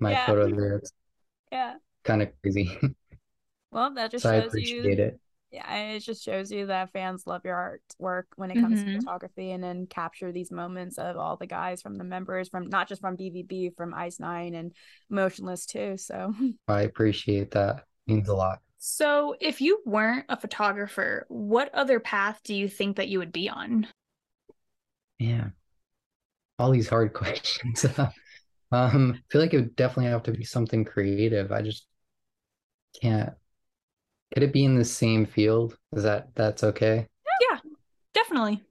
my 0.00 0.16
yeah, 0.16 0.26
photo 0.26 0.50
there. 0.54 0.78
It's 0.78 0.92
yeah. 1.52 1.76
kind 2.04 2.22
of 2.22 2.28
crazy. 2.42 2.78
Well, 3.72 3.92
that 3.94 4.10
just 4.12 4.24
So 4.24 4.30
I 4.30 4.34
shows 4.34 4.56
appreciate 4.56 4.98
you. 4.98 4.98
it. 4.98 5.20
Yeah, 5.52 5.70
and 5.70 5.96
it 5.96 6.00
just 6.00 6.24
shows 6.24 6.50
you 6.50 6.66
that 6.66 6.92
fans 6.92 7.26
love 7.26 7.42
your 7.44 7.78
artwork 8.00 8.24
when 8.36 8.50
it 8.50 8.56
comes 8.56 8.80
Mhm. 8.80 8.86
to 8.94 8.98
photography, 8.98 9.50
and 9.52 9.62
then 9.62 9.86
capture 9.86 10.32
these 10.32 10.50
moments 10.50 10.96
of 10.96 11.18
all 11.18 11.36
the 11.36 11.46
guys 11.46 11.82
from 11.82 11.96
the 11.96 12.04
members, 12.04 12.48
from 12.48 12.68
not 12.68 12.88
just 12.88 13.02
from 13.02 13.16
BVB, 13.16 13.70
from 13.76 13.92
Ice 13.92 14.18
Nine 14.18 14.54
and 14.54 14.72
Motionless 15.10 15.66
too. 15.66 15.98
So 15.98 16.32
I 16.68 16.82
appreciate 16.82 17.50
that. 17.50 17.84
means 18.06 18.28
a 18.28 18.34
lot. 18.34 18.60
So, 18.78 19.36
if 19.40 19.60
you 19.60 19.80
weren't 19.84 20.24
a 20.28 20.36
photographer, 20.36 21.26
what 21.28 21.72
other 21.74 22.00
path 22.00 22.40
do 22.42 22.54
you 22.54 22.66
think 22.68 22.96
that 22.96 23.08
you 23.08 23.18
would 23.20 23.32
be 23.32 23.48
on? 23.48 23.86
Yeah. 25.18 25.50
All 26.58 26.70
these 26.70 26.88
hard 26.88 27.12
questions. 27.14 27.84
Um, 28.72 29.16
I 29.16 29.20
feel 29.30 29.42
like 29.42 29.52
it 29.54 29.58
would 29.58 29.76
definitely 29.76 30.10
have 30.12 30.22
to 30.22 30.32
be 30.32 30.44
something 30.44 30.84
creative. 30.84 31.52
I 31.52 31.60
just 31.60 31.86
can't. 33.00 33.34
Could 34.32 34.42
it 34.42 34.52
be 34.52 34.64
in 34.64 34.74
the 34.76 34.84
same 34.84 35.24
field? 35.26 35.78
Is 35.92 36.02
that 36.02 36.34
that's 36.34 36.64
okay? 36.64 37.06
Yeah, 37.50 37.58
definitely. 38.14 38.62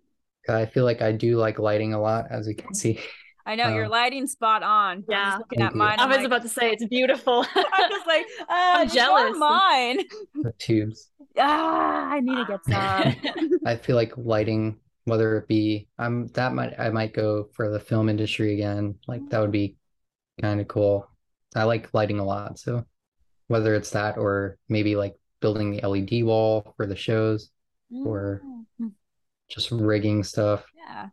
I 0.49 0.65
feel 0.65 0.85
like 0.85 1.01
I 1.01 1.11
do 1.11 1.37
like 1.37 1.59
lighting 1.59 1.93
a 1.93 2.01
lot, 2.01 2.25
as 2.31 2.47
you 2.47 2.55
can 2.55 2.73
see. 2.73 2.99
I 3.45 3.55
know 3.55 3.69
your 3.69 3.87
Uh, 3.87 3.89
lighting 3.89 4.27
spot 4.27 4.61
on. 4.63 5.03
I'm 5.09 5.09
Yeah. 5.09 5.37
looking 5.39 5.61
at 5.61 5.73
mine. 5.73 5.99
I 5.99 6.05
was 6.05 6.17
like, 6.17 6.27
about 6.27 6.43
to 6.43 6.49
say 6.49 6.71
it's 6.71 6.85
beautiful. 6.85 7.45
I'm 7.55 7.89
just 7.89 8.05
like, 8.05 8.25
uh, 8.49 8.85
I'm 8.85 8.87
jealous. 8.87 9.37
Mine. 9.37 9.99
The 10.43 10.53
tubes. 10.53 11.09
Ah, 11.37 12.09
I 12.09 12.19
need 12.19 12.35
to 12.37 12.45
get 12.45 12.65
some. 12.65 13.15
I 13.65 13.75
feel 13.75 13.95
like 13.95 14.17
lighting, 14.17 14.79
whether 15.05 15.37
it 15.37 15.47
be 15.47 15.87
I'm 15.97 16.27
that 16.29 16.53
might 16.53 16.79
I 16.79 16.89
might 16.89 17.13
go 17.13 17.49
for 17.53 17.69
the 17.69 17.79
film 17.79 18.09
industry 18.09 18.53
again. 18.53 18.95
Like 19.07 19.21
that 19.29 19.39
would 19.39 19.51
be 19.51 19.77
kind 20.41 20.61
of 20.61 20.67
cool. 20.67 21.09
I 21.55 21.63
like 21.65 21.93
lighting 21.93 22.19
a 22.19 22.25
lot, 22.25 22.59
so 22.59 22.85
whether 23.47 23.75
it's 23.75 23.91
that 23.91 24.17
or 24.17 24.57
maybe 24.69 24.95
like 24.95 25.15
building 25.41 25.71
the 25.71 25.83
LED 25.83 26.23
wall 26.23 26.73
for 26.77 26.85
the 26.85 26.95
shows, 26.95 27.49
Or- 27.91 28.41
Mm, 28.79 28.93
just 29.49 29.71
rigging 29.71 30.23
stuff. 30.23 30.65
yeah. 30.75 31.09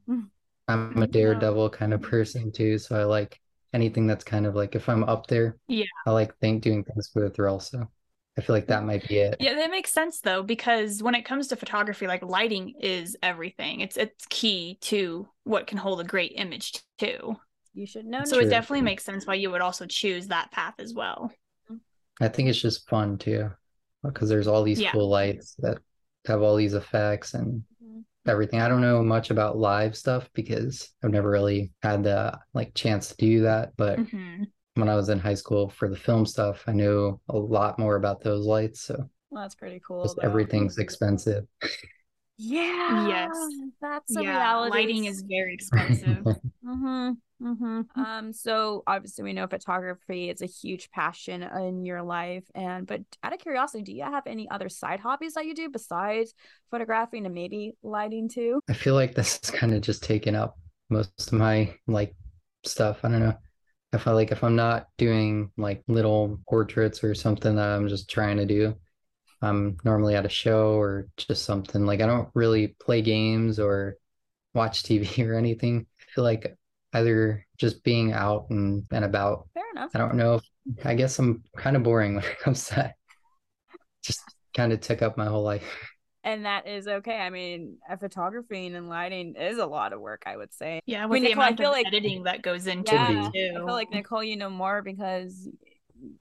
I'm 0.69 1.03
a 1.03 1.07
daredevil 1.07 1.71
kind 1.71 1.93
of 1.95 2.03
person 2.03 2.53
too, 2.53 2.79
so 2.79 3.01
I 3.01 3.05
like 3.05 3.41
anything 3.73 4.07
that's 4.07 4.25
kind 4.25 4.47
of 4.47 4.55
like 4.55 4.75
if 4.75 4.89
I'm 4.89 5.05
up 5.05 5.27
there, 5.27 5.57
Yeah. 5.67 5.87
I 6.07 6.11
like 6.13 6.37
think 6.39 6.63
doing 6.63 6.85
things 6.85 7.09
for 7.13 7.23
the 7.23 7.31
thrill. 7.31 7.59
So 7.61 7.89
I 8.37 8.41
feel 8.41 8.55
like 8.55 8.69
that 8.69 8.85
might 8.85 9.07
be 9.09 9.19
it. 9.19 9.37
Yeah, 9.41 9.55
that 9.55 9.71
makes 9.71 9.93
sense 9.93 10.21
though, 10.21 10.43
because 10.43 11.03
when 11.03 11.15
it 11.15 11.25
comes 11.25 11.49
to 11.49 11.57
photography, 11.57 12.07
like 12.07 12.23
lighting 12.23 12.75
is 12.81 13.17
everything. 13.23 13.81
It's 13.81 13.97
it's 13.97 14.27
key 14.29 14.79
to 14.83 15.29
what 15.45 15.67
can 15.67 15.79
hold 15.79 16.01
a 16.01 16.05
great 16.05 16.33
image 16.37 16.81
too. 16.99 17.37
You 17.75 17.87
should 17.87 18.07
know. 18.07 18.25
So 18.25 18.37
it 18.39 18.43
True. 18.43 18.51
definitely 18.51 18.83
makes 18.83 19.05
sense 19.05 19.27
why 19.27 19.35
you 19.35 19.51
would 19.51 19.61
also 19.61 19.87
choose 19.87 20.29
that 20.29 20.51
path 20.53 20.75
as 20.79 20.95
well. 20.95 21.33
I 22.21 22.29
think 22.29 22.49
it's 22.49 22.61
just 22.61 22.89
fun 22.89 23.19
too, 23.19 23.51
because 24.03 24.29
there's 24.29 24.47
all 24.47 24.63
these 24.63 24.81
Yeah. 24.81 24.93
cool 24.93 25.09
lights 25.09 25.55
that 25.59 25.79
have 26.27 26.43
all 26.43 26.57
these 26.57 26.75
effects 26.75 27.35
and 27.35 27.63
Mhm. 27.83 28.05
everything. 28.27 28.61
I 28.61 28.69
don't 28.69 28.81
know 28.81 29.03
much 29.03 29.31
about 29.31 29.57
live 29.59 29.97
stuff 29.97 30.29
because 30.35 30.93
I've 31.03 31.11
never 31.11 31.31
really 31.31 31.73
had 31.83 32.03
the 32.05 32.39
like 32.55 32.75
chance 32.75 33.09
to 33.09 33.17
do 33.17 33.43
that. 33.43 33.73
But 33.77 33.99
Mhm. 33.99 34.47
when 34.75 34.89
I 34.89 34.95
was 34.95 35.09
in 35.09 35.19
high 35.19 35.35
school 35.35 35.69
for 35.71 35.89
the 35.89 35.97
film 35.97 36.27
stuff, 36.27 36.65
I 36.67 36.73
knew 36.73 37.21
a 37.29 37.37
lot 37.37 37.79
more 37.79 37.97
about 37.97 38.21
those 38.21 38.47
lights. 38.47 38.81
So 38.83 39.09
Well, 39.31 39.43
that's 39.43 39.55
pretty 39.55 39.81
cool. 39.81 40.03
just 40.05 40.17
though. 40.17 40.23
everything's 40.23 40.79
expensive. 40.79 41.47
Yeah. 42.37 43.09
Yes. 43.09 43.49
That's 43.81 44.17
a 44.17 44.23
yeah, 44.23 44.31
reality. 44.39 44.71
lighting 44.71 45.05
is 45.07 45.23
very 45.23 45.55
expensive. 45.55 46.25
Mm-hmm. 46.65 47.13
Mm-hmm. 47.43 48.01
Um, 48.01 48.33
so 48.33 48.83
obviously 48.87 49.25
we 49.25 49.33
know 49.33 49.47
photography 49.47 50.29
is 50.29 50.43
a 50.43 50.47
huge 50.47 50.91
passion 50.91 51.43
in 51.43 51.85
your 51.85 52.03
life. 52.03 52.45
And 52.55 52.87
but 52.87 53.03
out 53.23 53.33
of 53.33 53.39
curiosity, 53.39 53.85
do 53.85 53.93
you 53.93 54.03
have 54.03 54.27
any 54.27 54.49
other 54.51 54.69
side 54.69 55.01
hobbies 55.01 55.35
that 55.35 55.47
you 55.47 55.55
do 55.55 55.69
besides 55.69 56.35
photographing 56.71 57.27
and 57.27 57.35
maybe 57.35 57.75
lighting 57.83 58.29
too? 58.29 58.61
I 58.69 58.73
feel 58.73 58.95
like 58.95 59.15
this 59.15 59.39
is 59.43 59.51
kind 59.51 59.73
of 59.73 59.83
just 59.83 60.03
taking 60.03 60.35
up 60.35 60.59
most 60.91 61.29
of 61.29 61.33
my 61.33 61.75
like 61.87 62.15
stuff. 62.65 63.01
I 63.05 63.09
don't 63.09 63.21
know. 63.21 63.37
If 63.93 64.01
I 64.01 64.05
feel 64.05 64.15
like 64.15 64.33
if 64.33 64.45
I'm 64.45 64.57
not 64.57 64.89
doing 64.99 65.51
like 65.57 65.83
little 65.89 66.41
portraits 66.49 67.03
or 67.03 67.15
something 67.15 67.57
that 67.57 67.69
I'm 67.69 67.89
just 67.89 68.11
trying 68.11 68.37
to 68.39 68.47
do, 68.47 68.75
I'm 69.41 69.77
normally 69.85 70.15
at 70.15 70.27
a 70.27 70.31
show 70.31 70.73
or 70.73 71.09
just 71.17 71.45
something. 71.45 71.87
Like 71.87 72.01
I 72.01 72.07
don't 72.07 72.29
really 72.35 72.69
play 72.81 73.01
games 73.01 73.59
or 73.59 73.97
watch 74.55 74.83
TV 74.83 75.25
or 75.27 75.35
anything. 75.35 75.87
I 76.01 76.05
feel 76.15 76.25
like 76.25 76.58
either 76.95 77.45
just 77.59 77.83
being 77.85 78.13
out 78.13 78.47
and, 78.51 78.85
and 78.91 79.05
about. 79.05 79.49
Fair 79.55 79.65
enough. 79.75 79.91
I 79.95 79.99
don't 79.99 80.15
know 80.15 80.35
if 80.35 80.87
I 80.87 80.95
guess 80.95 81.19
I'm 81.19 81.43
kind 81.57 81.77
of 81.77 81.83
boring 81.83 82.15
when 82.17 82.25
it 82.25 82.39
comes 82.39 82.69
to 82.69 82.75
that. 82.77 82.95
Just 84.03 84.23
kind 84.57 84.73
of 84.73 84.81
took 84.81 85.03
up 85.03 85.17
my 85.17 85.27
whole 85.27 85.43
life. 85.43 85.65
And 86.25 86.45
that 86.45 86.67
is 86.67 86.89
okay. 86.89 87.17
I 87.19 87.31
mean, 87.31 87.79
uh, 87.89 87.97
photography 87.97 88.67
and 88.67 88.89
lighting 88.89 89.35
is 89.37 89.59
a 89.59 89.65
lot 89.67 89.93
of 89.93 90.01
work, 90.01 90.25
I 90.27 90.37
would 90.37 90.53
say. 90.53 90.81
Yeah, 90.85 91.07
with 91.07 91.23
mean, 91.23 91.23
the 91.23 91.29
Nicole, 91.31 91.45
I 91.45 91.57
feel 91.57 91.67
of 91.69 91.73
like- 91.73 91.87
editing 91.87 92.25
that 92.25 92.43
goes 92.43 92.67
into 92.67 92.95
Yeah, 92.95 93.29
it 93.29 93.33
too. 93.33 93.53
I 93.55 93.59
feel 93.59 93.67
like 93.67 93.91
Nicole, 93.91 94.25
you 94.25 94.37
know 94.37 94.51
more 94.51 94.83
because 94.83 95.49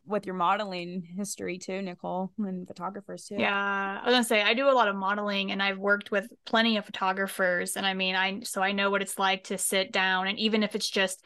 with 0.06 0.26
your 0.26 0.36
modeling 0.36 1.02
history 1.18 1.58
too, 1.58 1.82
Nicole, 1.82 2.32
and 2.38 2.68
photographers 2.68 3.26
too. 3.26 3.36
Yeah, 3.38 4.00
I 4.02 4.06
was 4.06 4.14
gonna 4.14 4.24
say 4.24 4.42
I 4.42 4.54
do 4.54 4.70
a 4.70 4.72
lot 4.72 4.88
of 4.88 4.96
modeling 4.96 5.52
and 5.52 5.62
I've 5.62 5.78
worked 5.78 6.12
with 6.12 6.28
plenty 6.46 6.78
of 6.78 6.86
photographers 6.86 7.76
and 7.76 7.86
I 7.86 7.94
mean 7.94 8.16
I 8.16 8.42
so 8.42 8.62
I 8.62 8.72
know 8.72 8.90
what 8.90 9.02
it's 9.02 9.20
like 9.20 9.46
to 9.46 9.58
sit 9.58 9.92
down 9.92 10.28
and 10.28 10.40
even 10.40 10.64
if 10.64 10.76
it's 10.76 10.90
just 10.90 11.24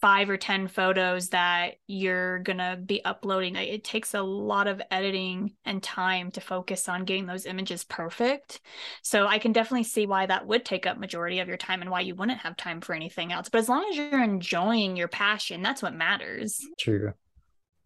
five 0.00 0.30
or 0.30 0.36
ten 0.36 0.66
photos 0.66 1.28
that 1.28 1.74
you're 1.86 2.38
gonna 2.40 2.76
be 2.76 3.04
uploading, 3.04 3.56
it 3.56 3.68
it 3.68 3.84
takes 3.84 4.14
a 4.14 4.22
lot 4.22 4.66
of 4.66 4.80
editing 4.90 5.52
and 5.64 5.82
time 5.82 6.30
to 6.32 6.40
focus 6.40 6.88
on 6.88 7.04
getting 7.04 7.26
those 7.26 7.46
images 7.46 7.84
perfect. 7.84 8.60
So 9.02 9.26
I 9.26 9.38
can 9.38 9.52
definitely 9.52 9.84
see 9.84 10.06
why 10.06 10.26
that 10.26 10.46
would 10.46 10.64
take 10.64 10.86
up 10.86 10.98
majority 10.98 11.40
of 11.40 11.48
your 11.48 11.56
time 11.56 11.82
and 11.82 11.90
why 11.90 12.00
you 12.00 12.14
wouldn't 12.14 12.38
have 12.40 12.56
time 12.56 12.80
for 12.80 12.94
anything 12.94 13.32
else. 13.32 13.48
But 13.48 13.58
as 13.58 13.68
long 13.68 13.86
as 13.90 13.96
you're 13.96 14.22
enjoying 14.22 14.96
your 14.96 15.08
passion, 15.08 15.62
that's 15.62 15.82
what 15.82 15.94
matters. 15.94 16.58
True. 16.78 17.12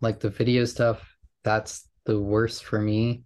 Like 0.05 0.21
the 0.21 0.29
video 0.29 0.67
stuff, 0.67 1.03
that's 1.45 1.89
the 2.05 2.21
worst 2.21 2.65
for 2.65 2.79
me. 2.79 3.23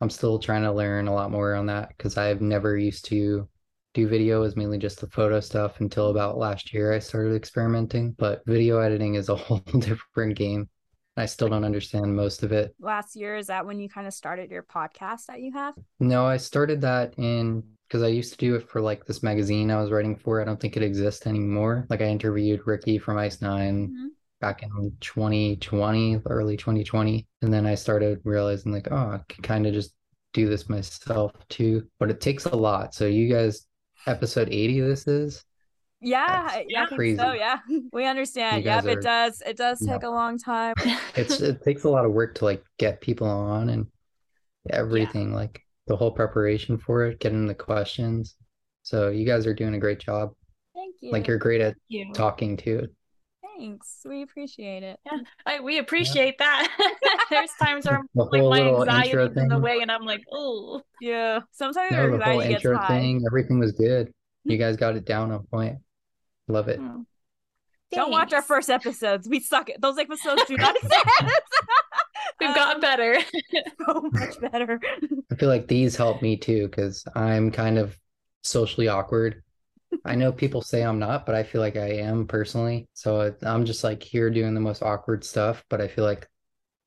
I'm 0.00 0.10
still 0.10 0.40
trying 0.40 0.62
to 0.62 0.72
learn 0.72 1.06
a 1.06 1.14
lot 1.14 1.30
more 1.30 1.54
on 1.54 1.66
that 1.66 1.90
because 1.96 2.18
I've 2.18 2.40
never 2.40 2.76
used 2.76 3.04
to 3.06 3.48
do 3.94 4.08
video. 4.08 4.38
It 4.38 4.46
was 4.46 4.56
mainly 4.56 4.78
just 4.78 5.00
the 5.00 5.06
photo 5.06 5.38
stuff 5.38 5.80
until 5.80 6.10
about 6.10 6.36
last 6.36 6.74
year 6.74 6.92
I 6.92 6.98
started 6.98 7.36
experimenting. 7.36 8.16
But 8.18 8.42
video 8.46 8.80
editing 8.80 9.14
is 9.14 9.28
a 9.28 9.36
whole 9.36 9.58
different 9.58 10.36
game. 10.36 10.68
I 11.16 11.26
still 11.26 11.48
don't 11.48 11.64
understand 11.64 12.16
most 12.16 12.42
of 12.42 12.50
it. 12.50 12.74
Last 12.80 13.14
year, 13.14 13.36
is 13.36 13.46
that 13.46 13.64
when 13.64 13.78
you 13.78 13.88
kind 13.88 14.08
of 14.08 14.12
started 14.12 14.50
your 14.50 14.64
podcast 14.64 15.26
that 15.26 15.40
you 15.40 15.52
have? 15.52 15.74
No, 16.00 16.26
I 16.26 16.36
started 16.36 16.80
that 16.80 17.14
in 17.16 17.62
because 17.86 18.02
I 18.02 18.08
used 18.08 18.32
to 18.32 18.38
do 18.38 18.56
it 18.56 18.68
for 18.68 18.80
like 18.80 19.04
this 19.04 19.22
magazine 19.22 19.70
I 19.70 19.80
was 19.80 19.92
writing 19.92 20.16
for. 20.16 20.40
I 20.40 20.44
don't 20.44 20.58
think 20.58 20.76
it 20.76 20.82
exists 20.82 21.28
anymore. 21.28 21.86
Like 21.88 22.02
I 22.02 22.06
interviewed 22.06 22.66
Ricky 22.66 22.98
from 22.98 23.18
Ice 23.18 23.40
9 23.40 23.88
Mhm. 23.88 24.08
Back 24.40 24.62
in 24.62 24.92
2020, 25.00 26.20
early 26.26 26.56
2020. 26.56 27.26
And 27.42 27.52
then 27.52 27.66
I 27.66 27.74
started 27.74 28.20
realizing 28.24 28.72
like, 28.72 28.88
oh, 28.90 28.96
I 28.96 29.20
can 29.28 29.42
kind 29.42 29.66
of 29.66 29.74
just 29.74 29.94
do 30.32 30.48
this 30.48 30.68
myself 30.68 31.32
too. 31.48 31.86
But 31.98 32.10
it 32.10 32.20
takes 32.20 32.44
a 32.46 32.56
lot. 32.56 32.94
So 32.94 33.06
you 33.06 33.32
guys, 33.32 33.66
episode 34.06 34.48
80 34.50 34.80
this 34.80 35.06
is? 35.06 35.44
Yeah, 36.00 36.62
yeah, 36.68 36.86
crazy. 36.86 37.18
so. 37.18 37.32
Yeah, 37.32 37.58
we 37.92 38.04
understand. 38.06 38.58
You 38.64 38.70
guys 38.70 38.84
Yep, 38.84 38.98
it 38.98 39.02
does. 39.02 39.42
It 39.44 39.56
does 39.56 39.82
Yeah. 39.82 39.94
take 39.94 40.04
a 40.04 40.10
long 40.10 40.38
time. 40.38 40.74
It's 41.16 41.40
it 41.40 41.62
takes 41.64 41.82
a 41.82 41.88
lot 41.90 42.04
of 42.04 42.12
work 42.12 42.36
to 42.36 42.44
like 42.44 42.62
get 42.78 43.00
people 43.00 43.26
on 43.26 43.70
and 43.70 43.86
everything, 44.70 45.32
like 45.32 45.60
the 45.88 45.96
whole 45.96 46.12
preparation 46.12 46.78
for 46.78 47.06
it, 47.06 47.18
getting 47.18 47.46
the 47.46 47.54
questions. 47.54 48.36
So 48.82 49.08
you 49.08 49.26
guys 49.26 49.46
are 49.46 49.54
doing 49.54 49.74
a 49.74 49.78
great 49.80 49.98
job. 49.98 50.30
Thank 50.74 50.96
you. 51.00 51.10
Like 51.10 51.26
you're 51.26 51.38
great 51.38 51.60
at 51.60 51.74
You. 51.88 52.12
talking 52.14 52.56
too. 52.56 52.88
Thanks. 53.58 54.02
We 54.04 54.22
appreciate 54.22 54.82
it. 54.84 55.00
I, 55.46 55.60
we 55.60 55.78
appreciate 55.78 56.38
that. 56.38 56.68
There's 57.30 57.50
times 57.60 57.86
where 57.86 57.98
I'm 57.98 58.06
The 58.14 58.24
like 58.24 58.42
my 58.42 58.60
anxiety 58.68 59.08
intro 59.10 59.26
is 59.26 59.36
in 59.36 59.48
the 59.48 59.58
way, 59.58 59.80
and 59.80 59.90
I'm 59.90 60.04
like, 60.04 60.22
oh, 60.32 60.82
Yeah. 61.00 61.40
Sometimes 61.52 61.90
No, 61.90 62.02
your 62.06 62.18
the 62.18 62.24
whole 62.24 62.32
anxiety 62.40 62.54
gets 62.54 62.64
intro 62.64 62.78
high. 62.78 62.88
thing, 63.00 63.24
everything 63.26 63.58
was 63.58 63.72
good. 63.72 64.12
You 64.44 64.56
guys 64.64 64.76
got 64.76 64.96
it 64.96 65.04
down 65.04 65.32
on 65.32 65.44
point. 65.50 65.78
Love 66.46 66.68
it. 66.68 66.78
hmm. 66.78 67.02
Don't 67.90 68.10
watch 68.10 68.32
our 68.34 68.42
first 68.42 68.68
episodes. 68.70 69.26
We 69.28 69.40
suck 69.40 69.70
at 69.70 69.80
those 69.80 69.96
episodes. 69.98 70.42
Do 70.46 70.56
not 70.56 70.76
exist. 70.82 71.04
We've 72.38 72.50
Um, 72.50 72.54
gotten 72.54 72.80
better. 72.82 73.18
so 73.86 74.08
much 74.12 74.40
better. 74.40 74.78
I 75.32 75.34
feel 75.36 75.48
like 75.48 75.68
these 75.68 75.96
help 75.96 76.20
me 76.22 76.36
too 76.36 76.68
because 76.68 77.02
I'm 77.14 77.50
kind 77.50 77.78
of 77.78 77.98
socially 78.44 78.88
awkward. 78.88 79.42
I 80.04 80.14
know 80.14 80.32
people 80.32 80.62
say 80.62 80.82
I'm 80.82 80.98
not, 80.98 81.26
but 81.26 81.34
I 81.34 81.42
feel 81.42 81.60
like 81.60 81.76
I 81.76 81.90
am 81.98 82.26
personally. 82.26 82.88
So 82.94 83.34
I'm 83.42 83.64
just 83.64 83.84
like 83.84 84.02
here 84.02 84.30
doing 84.30 84.54
the 84.54 84.60
most 84.60 84.82
awkward 84.82 85.24
stuff, 85.24 85.64
but 85.68 85.80
I 85.80 85.88
feel 85.88 86.04
like 86.04 86.28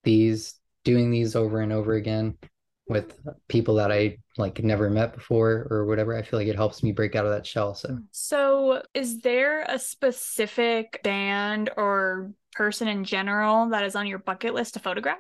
these 0.04 0.56
doing 0.84 1.12
these 1.12 1.36
over 1.36 1.62
and 1.62 1.72
over 1.72 1.94
again 1.94 2.38
with 2.88 3.18
people 3.48 3.76
that 3.76 3.92
I 3.92 4.18
like 4.38 4.64
never 4.64 4.90
met 4.90 5.14
before 5.14 5.68
or 5.70 5.86
whatever, 5.86 6.16
I 6.16 6.24
feel 6.24 6.40
like 6.40 6.48
it 6.48 6.56
helps 6.56 6.84
me 6.84 6.92
break 6.92 7.16
out 7.16 7.26
of 7.26 7.32
that 7.32 7.46
shell. 7.46 7.74
So 7.74 8.00
So, 8.12 8.84
is 8.94 9.22
there 9.22 9.64
a 9.68 9.80
specific 9.80 11.00
band 11.04 11.70
or 11.78 12.32
person 12.54 12.88
in 12.88 13.04
general 13.04 13.70
that 13.70 13.86
is 13.86 13.96
on 13.96 14.08
your 14.08 14.20
bucket 14.20 14.54
list 14.54 14.74
to 14.74 14.80
photograph? 14.80 15.20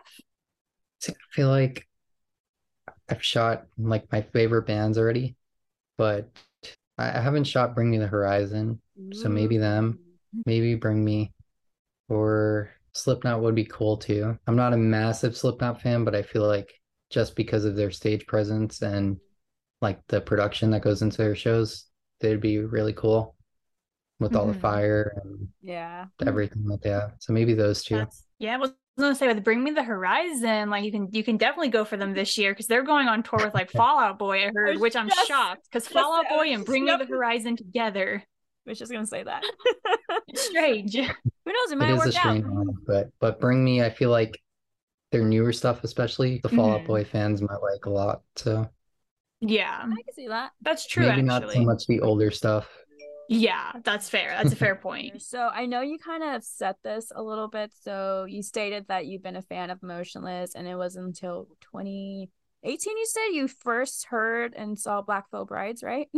I 1.07 1.13
feel 1.31 1.47
like 1.47 1.87
I've 3.09 3.23
shot 3.23 3.65
like 3.77 4.11
my 4.11 4.21
favorite 4.21 4.63
bands 4.63 4.97
already, 4.97 5.35
but 5.97 6.29
I 7.01 7.17
I 7.17 7.21
haven't 7.21 7.45
shot 7.45 7.75
Bring 7.75 7.91
Me 7.91 7.97
the 7.97 8.07
Horizon. 8.07 8.81
So 9.13 9.29
maybe 9.29 9.57
them. 9.57 9.99
maybe 10.45 10.75
bring 10.75 11.03
me 11.03 11.33
or 12.09 12.71
Slipknot 12.93 13.41
would 13.41 13.55
be 13.55 13.65
cool 13.65 13.97
too. 13.97 14.37
I'm 14.47 14.55
not 14.55 14.73
a 14.73 14.77
massive 14.77 15.37
Slipknot 15.37 15.81
fan, 15.81 16.03
but 16.05 16.15
I 16.15 16.21
feel 16.23 16.47
like 16.47 16.73
just 17.09 17.35
because 17.35 17.65
of 17.65 17.75
their 17.75 17.91
stage 17.91 18.25
presence 18.27 18.81
and 18.81 19.19
like 19.81 19.99
the 20.07 20.21
production 20.21 20.71
that 20.71 20.81
goes 20.81 21.01
into 21.01 21.17
their 21.17 21.35
shows, 21.35 21.85
they'd 22.19 22.41
be 22.41 22.59
really 22.59 22.93
cool 22.93 23.35
with 24.19 24.35
all 24.35 24.47
the 24.47 24.53
Mhm. 24.53 24.61
fire 24.61 25.13
and 25.23 25.47
Yeah. 25.61 26.07
everything 26.25 26.65
that 26.67 26.81
they 26.81 26.89
have. 26.89 27.13
So 27.19 27.33
maybe 27.33 27.53
those 27.53 27.83
two. 27.83 27.95
That's 27.95 28.25
yeah. 28.39 28.55
I 28.55 28.57
was 28.57 28.73
gonna 28.99 29.15
say 29.15 29.27
with 29.27 29.43
Bring 29.43 29.63
Me 29.63 29.71
the 29.71 29.83
Horizon, 29.83 30.69
like 30.69 30.83
you 30.83 30.91
can 30.91 31.07
you 31.11 31.23
can 31.23 31.37
definitely 31.37 31.69
go 31.69 31.85
for 31.85 31.97
them 31.97 32.13
this 32.13 32.37
year 32.37 32.51
because 32.51 32.67
they're 32.67 32.83
going 32.83 33.07
on 33.07 33.23
tour 33.23 33.39
with 33.45 33.53
like 33.53 33.71
Fall 33.71 33.99
Out 33.99 34.19
Boy. 34.19 34.45
I 34.45 34.51
heard, 34.53 34.73
was 34.73 34.81
which 34.81 34.95
I'm 34.95 35.09
just- 35.09 35.27
shocked 35.27 35.63
because 35.69 35.83
just- 35.83 35.93
Fall 35.93 36.13
Out 36.17 36.29
Boy 36.29 36.53
and 36.53 36.65
Bring 36.65 36.85
Me 36.85 36.95
the 36.97 37.05
Horizon 37.05 37.55
together. 37.55 38.23
I 38.67 38.69
was 38.69 38.77
just 38.79 38.91
gonna 38.91 39.05
say 39.07 39.23
that. 39.23 39.43
It's 40.27 40.41
strange. 40.47 40.93
Who 40.95 41.01
knows? 41.01 41.71
It 41.71 41.73
It 41.73 41.77
might 41.77 41.89
is 41.89 41.95
a 41.95 41.97
work 41.97 42.07
out. 42.07 42.13
strange 42.13 42.45
one, 42.45 42.67
but 42.85 43.09
but 43.19 43.39
bring 43.39 43.63
me, 43.63 43.81
I 43.81 43.89
feel 43.89 44.09
like 44.11 44.39
their 45.11 45.23
newer 45.23 45.51
stuff, 45.51 45.83
especially 45.83 46.39
the 46.43 46.49
Fall 46.49 46.71
Out 46.71 46.81
Mhm. 46.81 46.87
Boy 46.87 47.03
fans 47.03 47.41
might 47.41 47.61
like 47.61 47.85
a 47.85 47.89
lot. 47.89 48.21
So 48.35 48.69
Yeah, 49.41 49.79
I 49.83 49.87
can 49.87 50.13
see 50.13 50.27
that. 50.27 50.51
that's 50.61 50.85
true. 50.85 51.03
maybe 51.07 51.21
actually, 51.21 51.25
not 51.25 51.51
so 51.53 51.61
much 51.63 51.87
the 51.87 52.01
older 52.01 52.29
stuff. 52.31 52.69
Yeah, 53.31 53.71
that's 53.85 54.09
fair. 54.09 54.35
That's 54.37 54.51
a 54.51 54.57
fair 54.57 54.75
point. 54.75 55.21
So 55.31 55.47
I 55.47 55.65
know 55.65 55.81
you 55.81 55.97
kind 55.97 56.23
of 56.23 56.43
set 56.43 56.75
this 56.83 57.11
a 57.15 57.23
little 57.23 57.47
bit. 57.47 57.71
So 57.83 58.25
you 58.27 58.43
stated 58.43 58.87
that 58.89 59.05
you've 59.05 59.23
been 59.23 59.37
a 59.37 59.41
fan 59.41 59.69
of 59.69 59.81
Motionless, 59.81 60.55
and 60.55 60.67
it 60.67 60.75
was 60.75 60.97
until 60.97 61.47
2018 61.61 62.27
you 62.97 63.05
said 63.05 63.27
you 63.31 63.47
first 63.47 64.07
heard 64.07 64.53
and 64.55 64.77
saw 64.77 65.01
Black 65.01 65.31
Veil 65.31 65.45
Brides, 65.45 65.83
right? 65.83 66.07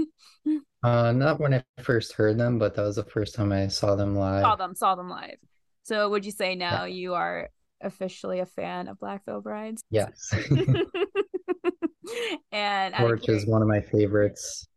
Uh, 0.84 1.14
not 1.14 1.40
when 1.40 1.54
I 1.54 1.64
first 1.82 2.12
heard 2.12 2.38
them, 2.38 2.60
but 2.60 2.76
that 2.76 2.82
was 2.82 2.98
the 2.98 3.06
first 3.06 3.36
time 3.36 3.54
I 3.54 3.68
saw 3.70 3.96
them 3.96 4.18
live. 4.18 4.42
saw 4.42 4.58
them, 4.58 4.76
saw 4.76 4.96
them 4.96 5.10
live. 5.10 5.38
So 5.84 6.10
would 6.10 6.26
you 6.26 6.32
say 6.34 6.56
now 6.56 6.84
you 6.84 7.14
are 7.14 7.48
officially 7.80 8.42
a 8.42 8.46
fan 8.46 8.90
of 8.90 9.00
Black 9.00 9.24
Veil 9.24 9.40
Brides? 9.40 9.82
Yes. 9.90 10.34
and 12.52 12.94
out 12.94 13.00
Torch 13.00 13.30
is 13.30 13.48
one 13.48 13.62
of 13.62 13.70
my 13.70 13.80
favorites. 13.80 14.68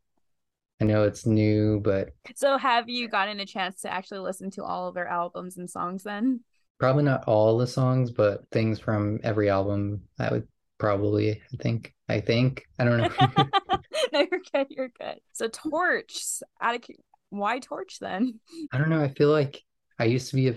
I 0.81 0.85
know 0.85 1.05
it's 1.05 1.25
new, 1.25 1.81
but 1.81 2.11
So 2.35 2.59
have 2.59 2.89
you 2.89 3.09
gotten 3.09 3.41
a 3.41 3.47
chance 3.47 3.81
to 3.83 3.93
actually 3.93 4.19
listen 4.21 4.51
to 4.53 4.65
all 4.65 4.89
of 4.89 4.95
their 4.95 5.09
albums 5.09 5.57
and 5.57 5.69
songs 5.69 6.03
then? 6.03 6.41
Probably 6.79 7.05
not 7.05 7.25
all 7.25 7.57
the 7.57 7.67
songs, 7.67 8.11
but 8.11 8.45
things 8.53 8.79
from 8.79 9.19
every 9.23 9.49
album. 9.49 10.03
I 10.19 10.31
would 10.31 10.47
probably, 10.79 11.33
I 11.33 11.57
think. 11.63 11.95
I 12.09 12.21
think. 12.21 12.67
I 12.79 12.85
don't 12.85 12.99
know. 12.99 13.09
no, 14.13 14.27
you're 14.31 14.41
good. 14.53 14.67
You're 14.69 14.93
good. 15.01 15.19
So 15.33 15.49
Torch, 15.49 16.15
out 16.61 16.75
of 16.75 16.83
why 17.31 17.59
Torch 17.59 17.99
then? 17.99 18.39
I 18.73 18.79
don't 18.79 18.91
know. 18.91 19.03
I 19.03 19.09
feel 19.09 19.31
like 19.31 19.63
I 19.99 20.05
used 20.05 20.29
to 20.31 20.37
be 20.37 20.49
a 20.49 20.57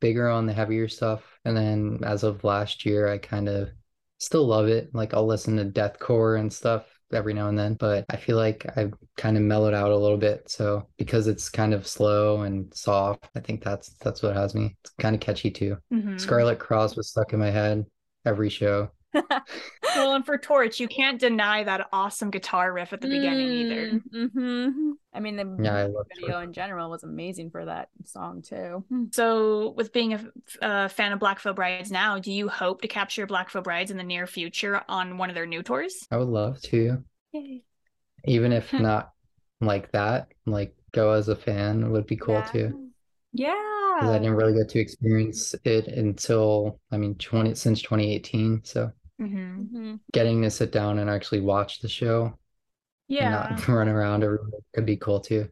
bigger 0.00 0.28
on 0.28 0.46
the 0.46 0.52
heavier 0.52 0.88
stuff, 0.88 1.22
and 1.44 1.56
then 1.56 2.00
as 2.02 2.24
of 2.24 2.42
last 2.42 2.84
year, 2.84 3.08
I 3.08 3.18
kind 3.18 3.48
of 3.48 3.70
still 4.18 4.46
love 4.46 4.66
it. 4.66 4.92
Like 4.92 5.14
I'll 5.14 5.26
listen 5.26 5.56
to 5.56 5.64
deathcore 5.64 6.38
and 6.38 6.52
stuff 6.52 6.86
every 7.12 7.34
now 7.34 7.48
and 7.48 7.58
then, 7.58 7.74
but 7.74 8.04
I 8.10 8.16
feel 8.16 8.36
like 8.36 8.66
I've 8.76 8.92
kind 9.16 9.36
of 9.36 9.42
mellowed 9.42 9.74
out 9.74 9.90
a 9.90 9.96
little 9.96 10.16
bit. 10.16 10.50
So 10.50 10.86
because 10.96 11.26
it's 11.26 11.48
kind 11.48 11.74
of 11.74 11.86
slow 11.86 12.42
and 12.42 12.72
soft, 12.74 13.28
I 13.36 13.40
think 13.40 13.62
that's 13.62 13.90
that's 14.00 14.22
what 14.22 14.34
has 14.34 14.54
me. 14.54 14.76
It's 14.84 14.92
kind 14.98 15.14
of 15.14 15.20
catchy 15.20 15.50
too. 15.50 15.76
Mm-hmm. 15.92 16.18
Scarlet 16.18 16.58
Cross 16.58 16.96
was 16.96 17.10
stuck 17.10 17.32
in 17.32 17.38
my 17.38 17.50
head 17.50 17.84
every 18.24 18.50
show. 18.50 18.90
well, 19.14 20.14
and 20.14 20.24
for 20.24 20.38
Torch, 20.38 20.80
you 20.80 20.88
can't 20.88 21.20
deny 21.20 21.64
that 21.64 21.88
awesome 21.92 22.30
guitar 22.30 22.72
riff 22.72 22.92
at 22.92 23.00
the 23.00 23.08
beginning 23.08 23.50
either. 23.50 24.00
Mm-hmm. 24.14 24.92
I 25.14 25.20
mean, 25.20 25.36
the 25.36 25.56
yeah, 25.62 25.88
video 26.14 26.40
in 26.40 26.52
general 26.52 26.90
was 26.90 27.02
amazing 27.02 27.50
for 27.50 27.64
that 27.64 27.88
song 28.04 28.42
too. 28.42 28.84
So, 29.12 29.74
with 29.76 29.92
being 29.92 30.14
a, 30.14 30.24
a 30.62 30.88
fan 30.88 31.12
of 31.12 31.18
Black 31.18 31.40
Veil 31.40 31.52
Brides 31.52 31.92
now, 31.92 32.18
do 32.18 32.32
you 32.32 32.48
hope 32.48 32.80
to 32.82 32.88
capture 32.88 33.26
Black 33.26 33.50
Veil 33.50 33.62
Brides 33.62 33.90
in 33.90 33.96
the 33.96 34.04
near 34.04 34.26
future 34.26 34.82
on 34.88 35.18
one 35.18 35.28
of 35.28 35.34
their 35.34 35.46
new 35.46 35.62
tours? 35.62 36.06
I 36.10 36.16
would 36.16 36.28
love 36.28 36.60
to. 36.62 37.04
Yay. 37.32 37.62
Even 38.24 38.52
if 38.52 38.72
not 38.72 39.12
like 39.60 39.92
that, 39.92 40.28
like 40.46 40.74
go 40.92 41.12
as 41.12 41.28
a 41.28 41.36
fan 41.36 41.90
would 41.90 42.06
be 42.06 42.16
cool 42.16 42.34
yeah. 42.34 42.44
too. 42.44 42.88
Yeah. 43.32 43.98
I 44.00 44.18
didn't 44.18 44.34
really 44.34 44.54
get 44.54 44.70
to 44.70 44.80
experience 44.80 45.54
it 45.64 45.86
until 45.88 46.80
I 46.90 46.96
mean 46.96 47.14
20 47.16 47.54
since 47.54 47.82
2018. 47.82 48.62
So 48.64 48.90
Mm-hmm. 49.22 49.36
mm-hmm. 49.36 49.94
Getting 50.12 50.42
to 50.42 50.50
sit 50.50 50.72
down 50.72 50.98
and 50.98 51.08
actually 51.08 51.40
watch 51.40 51.80
the 51.80 51.88
show. 51.88 52.36
Yeah. 53.08 53.30
not 53.30 53.68
run 53.68 53.88
around 53.88 54.24
everywhere 54.24 54.60
could 54.74 54.86
be 54.86 54.96
cool 54.96 55.20
too. 55.20 55.48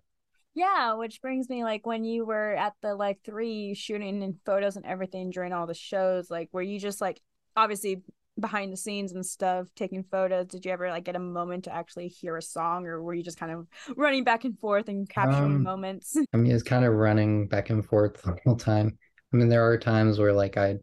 Yeah, 0.55 0.95
which 0.95 1.23
brings 1.23 1.49
me 1.49 1.63
like 1.63 1.87
when 1.87 2.05
you 2.05 2.25
were 2.25 2.55
at 2.55 2.75
the 2.83 2.95
like 2.95 3.21
three 3.25 3.75
shooting 3.75 4.23
and 4.23 4.37
photos 4.45 4.77
and 4.77 4.85
everything 4.85 5.31
during 5.31 5.53
all 5.53 5.67
the 5.67 5.75
shows, 5.75 6.31
like 6.31 6.49
were 6.53 6.63
you 6.63 6.79
just 6.79 7.01
like 7.01 7.21
obviously 7.57 8.03
behind 8.39 8.73
the 8.73 8.77
scenes 8.77 9.13
and 9.13 9.25
stuff 9.25 9.67
taking 9.77 10.05
photos 10.05 10.47
did 10.47 10.65
you 10.65 10.73
ever 10.73 10.89
like 10.89 11.05
get 11.05 11.17
a 11.17 11.21
moment 11.21 11.65
to 11.65 11.75
actually 11.75 12.09
hear 12.09 12.37
a 12.37 12.43
song 12.43 12.87
or 12.87 13.03
were 13.03 13.15
you 13.15 13.23
just 13.23 13.39
kind 13.39 13.53
of 13.53 13.67
running 13.97 14.25
back 14.25 14.45
and 14.45 14.59
forth 14.59 14.89
and 14.89 15.09
capturing 15.09 15.57
um, 15.57 15.63
moments 15.63 16.17
i 16.33 16.37
mean 16.37 16.53
it's 16.53 16.63
kind 16.63 16.85
of 16.85 16.95
running 16.95 17.47
back 17.47 17.71
and 17.71 17.85
forth 17.85 18.21
the 18.23 18.37
whole 18.45 18.57
time 18.57 18.97
i 19.33 19.37
mean 19.37 19.49
there 19.49 19.67
are 19.67 19.77
times 19.77 20.19
where 20.19 20.33
like 20.33 20.57
i 20.57 20.77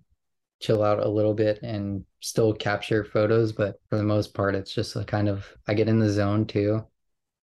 chill 0.59 0.83
out 0.83 0.99
a 0.99 1.07
little 1.07 1.33
bit 1.33 1.59
and 1.63 2.03
still 2.27 2.53
capture 2.53 3.03
photos, 3.03 3.51
but 3.51 3.79
for 3.89 3.97
the 3.97 4.03
most 4.03 4.33
part, 4.33 4.55
it's 4.55 4.73
just 4.73 4.95
a 4.95 5.03
kind 5.03 5.29
of 5.29 5.47
I 5.67 5.73
get 5.73 5.87
in 5.87 5.99
the 5.99 6.09
zone 6.09 6.45
too. 6.45 6.85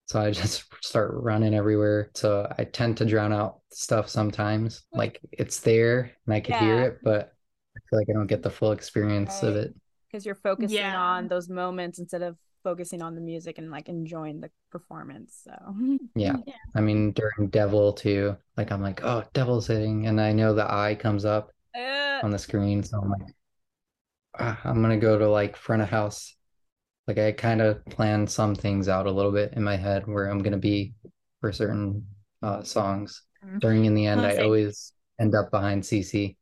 So 0.07 0.21
I 0.21 0.31
just 0.43 0.65
start 0.85 1.13
running 1.15 1.55
everywhere. 1.55 2.11
So 2.15 2.53
I 2.59 2.65
tend 2.65 2.97
to 2.99 3.05
drown 3.05 3.33
out 3.33 3.61
stuff 3.71 4.09
sometimes. 4.09 4.83
Like 4.93 5.21
it's 5.31 5.61
there 5.61 6.13
and 6.27 6.35
I 6.35 6.41
can 6.41 6.55
yeah. 6.55 6.61
hear 6.61 6.83
it, 6.83 6.99
but 7.03 7.33
I 7.77 7.81
feel 7.89 7.99
like 7.99 8.09
I 8.11 8.13
don't 8.13 8.27
get 8.27 8.43
the 8.43 8.51
full 8.51 8.73
experience 8.73 9.41
right. 9.43 9.51
of 9.51 9.57
it. 9.57 9.75
Because 10.11 10.27
you're 10.27 10.35
focusing 10.35 10.77
yeah. 10.77 11.01
on 11.01 11.29
those 11.29 11.49
moments 11.49 11.99
instead 11.99 12.23
of 12.23 12.37
focusing 12.63 13.03
on 13.03 13.15
the 13.15 13.21
music 13.21 13.59
and 13.59 13.71
like 13.71 13.89
enjoying 13.89 14.41
the 14.41 14.51
performance. 14.71 15.43
So 15.45 15.53
yeah. 16.15 16.37
yeah. 16.47 16.55
I 16.75 16.81
mean 16.81 17.13
during 17.13 17.49
Devil 17.51 17.93
too, 17.93 18.37
like 18.57 18.73
I'm 18.73 18.83
like, 18.83 19.03
oh 19.05 19.25
Devil's 19.33 19.69
hitting 19.69 20.07
and 20.07 20.21
I 20.21 20.33
know 20.33 20.55
the 20.55 20.71
eye 20.71 20.95
comes 20.95 21.25
up 21.25 21.53
uh, 21.77 22.21
on 22.23 22.31
the 22.31 22.39
screen. 22.39 22.83
So 22.83 23.01
I'm 23.01 23.11
like, 23.11 23.35
ah, 24.39 24.61
I'm 24.65 24.83
gonna 24.83 24.97
go 24.97 25.19
to 25.19 25.29
like 25.29 25.57
front 25.57 25.83
of 25.83 25.89
house. 25.89 26.37
Like 27.07 27.19
I 27.19 27.33
kind 27.33 27.61
of 27.61 27.85
plan 27.87 28.27
some 28.27 28.55
things 28.55 28.89
out 28.89 29.07
a 29.07 29.11
little 29.11 29.33
bit 29.33 29.55
in 29.55 29.63
my 29.63 29.77
head 29.77 30.07
where 30.07 30.27
I'm 30.27 30.39
gonna 30.39 30.59
be 30.59 30.95
for 31.41 31.53
certain 31.53 32.07
uh, 32.43 32.63
songs. 32.63 33.23
Mm-hmm. 33.45 33.59
During 33.59 33.85
in 33.85 33.95
the 33.95 34.07
end, 34.07 34.21
I 34.21 34.37
always 34.39 34.93
end 35.21 35.35
up 35.35 35.51
behind 35.51 35.83
CC. 35.83 36.37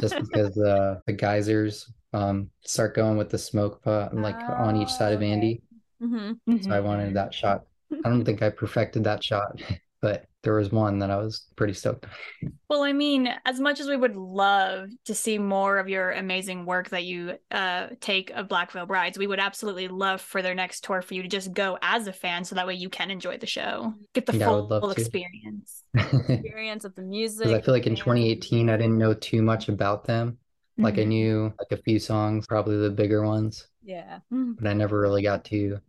Just 0.00 0.16
because 0.20 0.58
uh, 0.58 1.00
the 1.06 1.12
geysers 1.12 1.90
um, 2.12 2.50
start 2.64 2.94
going 2.94 3.16
with 3.16 3.30
the 3.30 3.38
smoke 3.38 3.82
pot 3.82 4.14
like 4.14 4.36
oh, 4.40 4.54
on 4.54 4.76
each 4.76 4.90
side 4.90 5.12
of 5.12 5.20
oh, 5.20 5.24
Andy. 5.24 5.62
Mm-hmm. 6.02 6.62
So 6.62 6.70
I 6.70 6.80
wanted 6.80 7.06
mm-hmm. 7.06 7.14
that 7.14 7.34
shot. 7.34 7.62
I 8.04 8.08
don't 8.08 8.24
think 8.24 8.42
I 8.42 8.50
perfected 8.50 9.04
that 9.04 9.22
shot, 9.22 9.60
but 10.04 10.26
there 10.42 10.52
was 10.52 10.70
one 10.70 10.98
that 10.98 11.10
I 11.10 11.16
was 11.16 11.46
pretty 11.56 11.72
stoked. 11.72 12.04
Well, 12.68 12.82
I 12.82 12.92
mean, 12.92 13.26
as 13.46 13.58
much 13.58 13.80
as 13.80 13.88
we 13.88 13.96
would 13.96 14.16
love 14.16 14.90
to 15.06 15.14
see 15.14 15.38
more 15.38 15.78
of 15.78 15.88
your 15.88 16.10
amazing 16.10 16.66
work 16.66 16.90
that 16.90 17.04
you 17.04 17.38
uh, 17.50 17.86
take 18.00 18.28
of 18.32 18.46
Black 18.46 18.70
Veil 18.70 18.84
Brides, 18.84 19.16
we 19.16 19.26
would 19.26 19.40
absolutely 19.40 19.88
love 19.88 20.20
for 20.20 20.42
their 20.42 20.54
next 20.54 20.84
tour 20.84 21.00
for 21.00 21.14
you 21.14 21.22
to 21.22 21.28
just 21.28 21.54
go 21.54 21.78
as 21.80 22.06
a 22.06 22.12
fan, 22.12 22.44
so 22.44 22.54
that 22.54 22.66
way 22.66 22.74
you 22.74 22.90
can 22.90 23.10
enjoy 23.10 23.38
the 23.38 23.46
show, 23.46 23.94
get 24.12 24.26
the 24.26 24.36
yeah, 24.36 24.44
full, 24.44 24.90
experience, 24.90 25.84
experience 25.94 26.84
of 26.84 26.94
the 26.96 27.02
music. 27.02 27.46
I 27.46 27.62
feel 27.62 27.72
like 27.72 27.86
in 27.86 27.96
2018, 27.96 28.68
I 28.68 28.76
didn't 28.76 28.98
know 28.98 29.14
too 29.14 29.40
much 29.40 29.70
about 29.70 30.04
them. 30.04 30.36
Like 30.76 30.96
mm-hmm. 30.96 31.00
I 31.00 31.04
knew 31.04 31.54
like 31.58 31.80
a 31.80 31.82
few 31.82 31.98
songs, 31.98 32.46
probably 32.46 32.76
the 32.76 32.90
bigger 32.90 33.24
ones. 33.24 33.68
Yeah, 33.82 34.18
but 34.30 34.68
I 34.68 34.74
never 34.74 35.00
really 35.00 35.22
got 35.22 35.46
to 35.46 35.80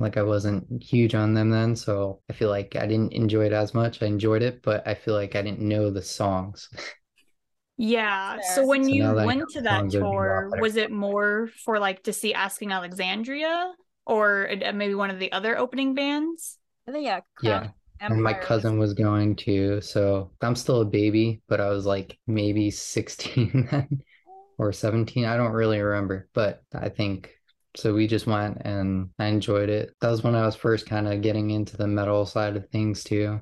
like 0.00 0.16
I 0.16 0.22
wasn't 0.22 0.82
huge 0.82 1.14
on 1.14 1.34
them 1.34 1.50
then, 1.50 1.76
so 1.76 2.20
I 2.28 2.32
feel 2.32 2.48
like 2.48 2.76
I 2.76 2.86
didn't 2.86 3.12
enjoy 3.12 3.46
it 3.46 3.52
as 3.52 3.74
much. 3.74 4.02
I 4.02 4.06
enjoyed 4.06 4.42
it, 4.42 4.62
but 4.62 4.86
I 4.86 4.94
feel 4.94 5.14
like 5.14 5.36
I 5.36 5.42
didn't 5.42 5.60
know 5.60 5.90
the 5.90 6.02
songs. 6.02 6.68
Yeah. 7.76 8.38
So 8.54 8.66
when 8.66 8.84
so 8.84 8.90
you 8.90 9.14
went 9.14 9.48
to 9.50 9.62
that 9.62 9.90
tour, 9.90 10.50
was 10.60 10.76
it 10.76 10.90
more 10.90 11.48
for 11.64 11.78
like 11.78 12.02
to 12.04 12.12
see 12.12 12.34
Asking 12.34 12.72
Alexandria 12.72 13.72
or 14.06 14.50
uh, 14.64 14.72
maybe 14.72 14.94
one 14.94 15.08
of 15.10 15.18
the 15.18 15.32
other 15.32 15.56
opening 15.56 15.94
bands? 15.94 16.58
I 16.86 16.92
think 16.92 17.06
yeah. 17.06 17.20
yeah. 17.42 17.68
Empire 18.02 18.14
and 18.14 18.22
my 18.22 18.34
cousin 18.34 18.78
was 18.78 18.94
going 18.94 19.36
to, 19.36 19.80
so 19.82 20.30
I'm 20.40 20.56
still 20.56 20.80
a 20.80 20.86
baby, 20.86 21.42
but 21.48 21.60
I 21.60 21.68
was 21.68 21.84
like 21.86 22.18
maybe 22.26 22.70
16 22.70 23.68
then 23.70 24.02
or 24.58 24.72
17. 24.72 25.24
I 25.24 25.38
don't 25.38 25.52
really 25.52 25.80
remember, 25.80 26.28
but 26.34 26.62
I 26.74 26.90
think 26.90 27.30
so 27.76 27.94
we 27.94 28.06
just 28.06 28.26
went 28.26 28.58
and 28.64 29.10
I 29.18 29.26
enjoyed 29.26 29.68
it. 29.68 29.94
That 30.00 30.10
was 30.10 30.22
when 30.22 30.34
I 30.34 30.44
was 30.44 30.56
first 30.56 30.86
kind 30.86 31.06
of 31.08 31.22
getting 31.22 31.50
into 31.50 31.76
the 31.76 31.86
metal 31.86 32.26
side 32.26 32.56
of 32.56 32.68
things 32.70 33.04
too. 33.04 33.40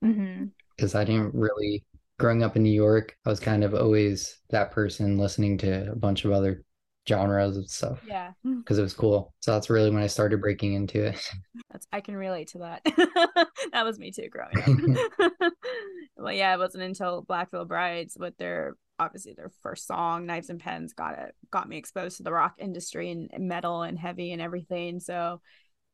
Because 0.00 0.92
mm-hmm. 0.92 0.96
I 0.96 1.04
didn't 1.04 1.34
really, 1.34 1.84
growing 2.18 2.42
up 2.42 2.56
in 2.56 2.62
New 2.62 2.72
York, 2.72 3.16
I 3.24 3.30
was 3.30 3.40
kind 3.40 3.64
of 3.64 3.74
always 3.74 4.38
that 4.50 4.72
person 4.72 5.18
listening 5.18 5.58
to 5.58 5.92
a 5.92 5.96
bunch 5.96 6.24
of 6.24 6.32
other 6.32 6.64
genres 7.08 7.56
and 7.56 7.68
stuff. 7.68 8.00
Yeah. 8.06 8.32
Because 8.44 8.78
it 8.78 8.82
was 8.82 8.92
cool. 8.92 9.32
So 9.40 9.52
that's 9.52 9.70
really 9.70 9.90
when 9.90 10.02
I 10.02 10.08
started 10.08 10.40
breaking 10.40 10.74
into 10.74 11.06
it. 11.06 11.32
That's 11.70 11.86
I 11.92 12.00
can 12.00 12.16
relate 12.16 12.48
to 12.48 12.58
that. 12.58 12.82
that 13.72 13.84
was 13.84 13.98
me 13.98 14.10
too 14.10 14.28
growing 14.28 14.98
up. 14.98 15.52
well, 16.16 16.32
yeah, 16.32 16.54
it 16.54 16.58
wasn't 16.58 16.84
until 16.84 17.22
Black 17.22 17.50
Veil 17.50 17.64
Brides 17.64 18.16
with 18.18 18.36
their 18.36 18.74
obviously 18.98 19.32
their 19.32 19.50
first 19.62 19.86
song 19.86 20.26
knives 20.26 20.50
and 20.50 20.60
pens 20.60 20.92
got 20.92 21.18
it 21.18 21.34
got 21.50 21.68
me 21.68 21.76
exposed 21.76 22.16
to 22.16 22.22
the 22.22 22.32
rock 22.32 22.54
industry 22.58 23.10
and 23.10 23.30
metal 23.38 23.82
and 23.82 23.98
heavy 23.98 24.32
and 24.32 24.42
everything. 24.42 25.00
So 25.00 25.40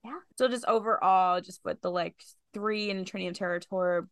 yeah. 0.04 0.18
So 0.36 0.48
just 0.48 0.66
overall 0.66 1.40
just 1.40 1.60
with 1.64 1.80
the 1.80 1.90
like 1.90 2.14
three 2.52 2.90
and 2.90 3.06
trinity 3.06 3.28
of 3.28 3.34
terror 3.34 3.60
tour 3.60 4.08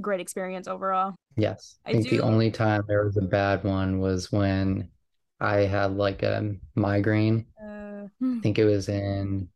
great 0.00 0.20
experience 0.20 0.66
overall. 0.68 1.14
Yes. 1.36 1.78
I, 1.84 1.90
I 1.90 1.92
think 1.94 2.08
do... 2.08 2.16
the 2.16 2.22
only 2.22 2.50
time 2.50 2.82
there 2.88 3.04
was 3.04 3.16
a 3.16 3.22
bad 3.22 3.64
one 3.64 4.00
was 4.00 4.32
when 4.32 4.88
i 5.40 5.58
had 5.58 5.96
like 5.96 6.22
a 6.22 6.54
migraine. 6.74 7.46
Uh... 7.60 8.06
i 8.22 8.40
think 8.40 8.58
it 8.58 8.64
was 8.64 8.88
in 8.88 9.48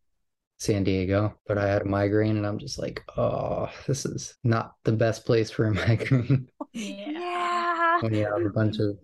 San 0.58 0.84
Diego, 0.84 1.38
but 1.46 1.58
I 1.58 1.68
had 1.68 1.82
a 1.82 1.86
migraine 1.86 2.36
and 2.36 2.46
I'm 2.46 2.58
just 2.58 2.78
like, 2.78 3.02
oh, 3.16 3.68
this 3.86 4.06
is 4.06 4.36
not 4.44 4.74
the 4.84 4.92
best 4.92 5.26
place 5.26 5.50
for 5.50 5.66
a 5.66 5.74
migraine. 5.86 6.48
Yeah. 6.72 7.43
When 8.00 8.14
you 8.14 8.24
have 8.24 8.44
a 8.44 8.50
bunch 8.50 8.78
of 8.78 8.98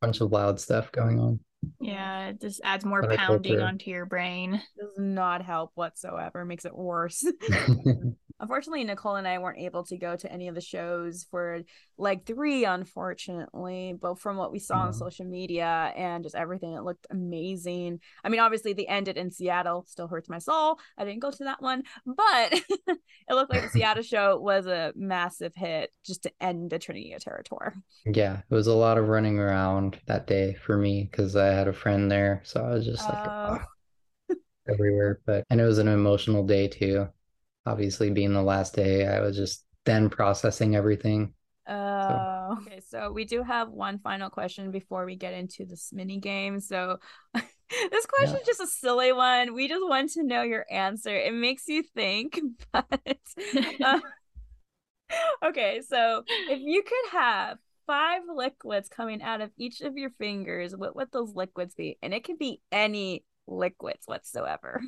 bunch 0.00 0.20
of 0.20 0.32
loud 0.32 0.60
stuff 0.60 0.92
going 0.92 1.18
on. 1.18 1.40
Yeah, 1.80 2.28
it 2.28 2.40
just 2.40 2.60
adds 2.62 2.84
more 2.84 3.02
pounding 3.02 3.60
onto 3.60 3.90
your 3.90 4.06
brain. 4.06 4.62
Does 4.78 4.98
not 4.98 5.42
help 5.42 5.72
whatsoever, 5.74 6.44
makes 6.44 6.64
it 6.64 6.76
worse. 6.76 7.24
Unfortunately, 8.38 8.84
Nicole 8.84 9.16
and 9.16 9.26
I 9.26 9.38
weren't 9.38 9.58
able 9.58 9.84
to 9.84 9.96
go 9.96 10.14
to 10.14 10.30
any 10.30 10.48
of 10.48 10.54
the 10.54 10.60
shows 10.60 11.26
for 11.30 11.62
like 11.96 12.26
three, 12.26 12.66
unfortunately. 12.66 13.94
But 13.98 14.18
from 14.18 14.36
what 14.36 14.52
we 14.52 14.58
saw 14.58 14.80
on 14.80 14.92
social 14.92 15.24
media 15.24 15.92
and 15.96 16.22
just 16.22 16.34
everything, 16.34 16.74
it 16.74 16.82
looked 16.82 17.06
amazing. 17.10 18.00
I 18.22 18.28
mean, 18.28 18.40
obviously, 18.40 18.74
the 18.74 18.88
ended 18.88 19.16
in 19.16 19.30
Seattle 19.30 19.86
still 19.88 20.06
hurts 20.06 20.28
my 20.28 20.38
soul. 20.38 20.78
I 20.98 21.04
didn't 21.04 21.22
go 21.22 21.30
to 21.30 21.44
that 21.44 21.62
one, 21.62 21.84
but 22.04 22.52
it 22.68 22.98
looked 23.30 23.50
like 23.50 23.62
the 23.62 23.70
Seattle 23.70 24.02
show 24.02 24.38
was 24.38 24.66
a 24.66 24.92
massive 24.94 25.54
hit 25.54 25.90
just 26.04 26.24
to 26.24 26.32
end 26.38 26.70
the 26.70 26.78
Trinity 26.78 27.14
of 27.14 27.24
Terror 27.24 27.42
tour. 27.42 27.74
Yeah, 28.04 28.40
it 28.50 28.54
was 28.54 28.66
a 28.66 28.74
lot 28.74 28.98
of 28.98 29.08
running 29.08 29.38
around 29.38 29.98
that 30.06 30.26
day 30.26 30.54
for 30.54 30.76
me 30.76 31.08
because 31.10 31.36
I 31.36 31.46
had 31.46 31.68
a 31.68 31.72
friend 31.72 32.10
there. 32.10 32.42
So 32.44 32.62
I 32.62 32.70
was 32.70 32.84
just 32.84 33.02
like, 33.08 33.26
uh... 33.26 33.58
oh, 34.30 34.36
everywhere. 34.68 35.20
But 35.24 35.44
and 35.48 35.58
it 35.58 35.64
was 35.64 35.78
an 35.78 35.88
emotional 35.88 36.44
day 36.44 36.68
too 36.68 37.08
obviously 37.66 38.10
being 38.10 38.32
the 38.32 38.42
last 38.42 38.74
day, 38.74 39.06
I 39.06 39.20
was 39.20 39.36
just 39.36 39.64
then 39.84 40.08
processing 40.08 40.76
everything. 40.76 41.34
Uh, 41.66 42.54
okay, 42.58 42.80
so 42.88 43.10
we 43.10 43.24
do 43.24 43.42
have 43.42 43.70
one 43.70 43.98
final 43.98 44.30
question 44.30 44.70
before 44.70 45.04
we 45.04 45.16
get 45.16 45.34
into 45.34 45.64
this 45.64 45.90
mini 45.92 46.18
game. 46.18 46.60
So 46.60 46.98
this 47.34 48.06
question 48.06 48.36
is 48.36 48.46
just 48.46 48.60
a 48.60 48.66
silly 48.66 49.12
one. 49.12 49.54
We 49.54 49.68
just 49.68 49.82
want 49.84 50.10
to 50.12 50.22
know 50.22 50.42
your 50.42 50.64
answer. 50.70 51.14
It 51.16 51.34
makes 51.34 51.66
you 51.66 51.82
think, 51.82 52.38
but 52.72 52.86
uh, 53.82 54.00
okay. 55.44 55.82
So 55.88 56.22
if 56.28 56.60
you 56.60 56.82
could 56.82 57.18
have 57.18 57.58
five 57.86 58.22
liquids 58.32 58.88
coming 58.88 59.22
out 59.22 59.40
of 59.40 59.50
each 59.56 59.80
of 59.80 59.96
your 59.96 60.10
fingers, 60.10 60.76
what 60.76 60.94
would 60.94 61.10
those 61.12 61.34
liquids 61.34 61.74
be? 61.74 61.98
And 62.00 62.14
it 62.14 62.22
could 62.22 62.38
be 62.38 62.60
any 62.70 63.24
liquids 63.48 64.06
whatsoever. 64.06 64.82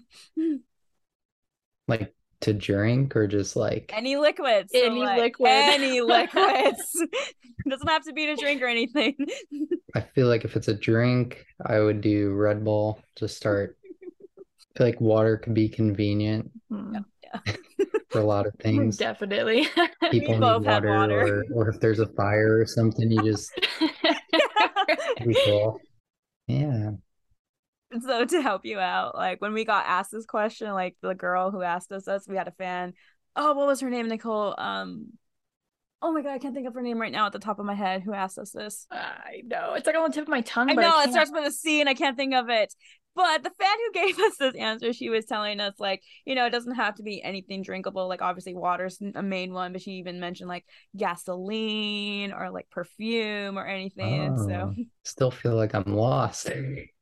Like 1.88 2.14
to 2.40 2.52
drink 2.54 3.16
or 3.16 3.26
just 3.26 3.56
like 3.56 3.92
any 3.94 4.16
liquids. 4.16 4.72
So 4.72 4.80
Any 4.84 5.00
like, 5.00 5.18
liquid. 5.18 5.50
Any 5.50 6.00
liquids. 6.02 7.04
Doesn't 7.68 7.88
have 7.88 8.04
to 8.04 8.12
be 8.12 8.26
to 8.26 8.36
drink 8.36 8.62
or 8.62 8.66
anything. 8.66 9.14
I 9.94 10.00
feel 10.00 10.28
like 10.28 10.44
if 10.44 10.56
it's 10.56 10.68
a 10.68 10.74
drink, 10.74 11.44
I 11.64 11.80
would 11.80 12.00
do 12.00 12.32
Red 12.34 12.64
Bull 12.64 13.00
to 13.16 13.28
start. 13.28 13.76
I 13.84 14.78
feel 14.78 14.86
like 14.86 15.00
water 15.00 15.36
could 15.36 15.54
be 15.54 15.68
convenient 15.68 16.50
Hmm. 16.70 16.98
for 18.10 18.20
a 18.20 18.24
lot 18.24 18.46
of 18.46 18.54
things. 18.60 18.96
Definitely. 18.96 19.66
People 20.10 20.38
both 20.38 20.62
need 20.62 20.70
have 20.70 20.84
water, 20.84 21.18
water. 21.18 21.44
Or, 21.52 21.64
or 21.66 21.68
if 21.70 21.80
there's 21.80 21.98
a 21.98 22.06
fire 22.06 22.58
or 22.60 22.66
something, 22.66 23.10
you 23.10 23.22
just 23.22 23.50
be 25.24 25.36
cool. 25.44 25.80
Yeah. 26.46 26.92
So 28.02 28.24
to 28.24 28.42
help 28.42 28.64
you 28.64 28.78
out, 28.78 29.14
like 29.14 29.40
when 29.40 29.52
we 29.52 29.64
got 29.64 29.86
asked 29.86 30.10
this 30.12 30.26
question, 30.26 30.70
like 30.72 30.96
the 31.02 31.14
girl 31.14 31.50
who 31.50 31.62
asked 31.62 31.92
us 31.92 32.04
this, 32.04 32.26
we 32.28 32.36
had 32.36 32.48
a 32.48 32.52
fan. 32.52 32.92
Oh, 33.36 33.54
what 33.54 33.66
was 33.66 33.80
her 33.80 33.90
name, 33.90 34.08
Nicole? 34.08 34.54
Um, 34.58 35.12
oh 36.02 36.12
my 36.12 36.22
god, 36.22 36.32
I 36.32 36.38
can't 36.38 36.54
think 36.54 36.66
of 36.66 36.74
her 36.74 36.82
name 36.82 37.00
right 37.00 37.12
now 37.12 37.26
at 37.26 37.32
the 37.32 37.38
top 37.38 37.58
of 37.58 37.66
my 37.66 37.74
head. 37.74 38.02
Who 38.02 38.12
asked 38.12 38.38
us 38.38 38.50
this? 38.50 38.86
I 38.90 39.42
know. 39.44 39.74
It's 39.74 39.86
like 39.86 39.96
on 39.96 40.10
the 40.10 40.14
tip 40.14 40.24
of 40.24 40.28
my 40.28 40.40
tongue. 40.42 40.70
I 40.70 40.74
but 40.74 40.82
know 40.82 41.00
it 41.00 41.10
starts 41.10 41.30
with 41.32 41.46
a 41.46 41.50
C, 41.50 41.80
and 41.80 41.88
I 41.88 41.94
can't 41.94 42.16
think 42.16 42.34
of 42.34 42.48
it. 42.48 42.74
But 43.14 43.42
the 43.42 43.50
fan 43.50 43.76
who 43.78 43.92
gave 43.92 44.18
us 44.26 44.36
this 44.36 44.54
answer, 44.54 44.92
she 44.92 45.10
was 45.10 45.24
telling 45.24 45.58
us 45.60 45.74
like, 45.78 46.02
you 46.24 46.34
know, 46.34 46.46
it 46.46 46.50
doesn't 46.50 46.76
have 46.76 46.94
to 46.96 47.02
be 47.02 47.22
anything 47.22 47.62
drinkable. 47.62 48.06
Like 48.08 48.22
obviously, 48.22 48.54
water's 48.54 49.00
a 49.14 49.22
main 49.22 49.52
one, 49.52 49.72
but 49.72 49.82
she 49.82 49.92
even 49.92 50.20
mentioned 50.20 50.48
like 50.48 50.64
gasoline 50.96 52.32
or 52.32 52.50
like 52.50 52.70
perfume 52.70 53.58
or 53.58 53.66
anything. 53.66 54.36
So 54.36 54.74
Oh, 54.76 54.84
still 55.04 55.30
feel 55.30 55.56
like 55.56 55.74
I'm 55.74 55.96
lost. 55.96 56.50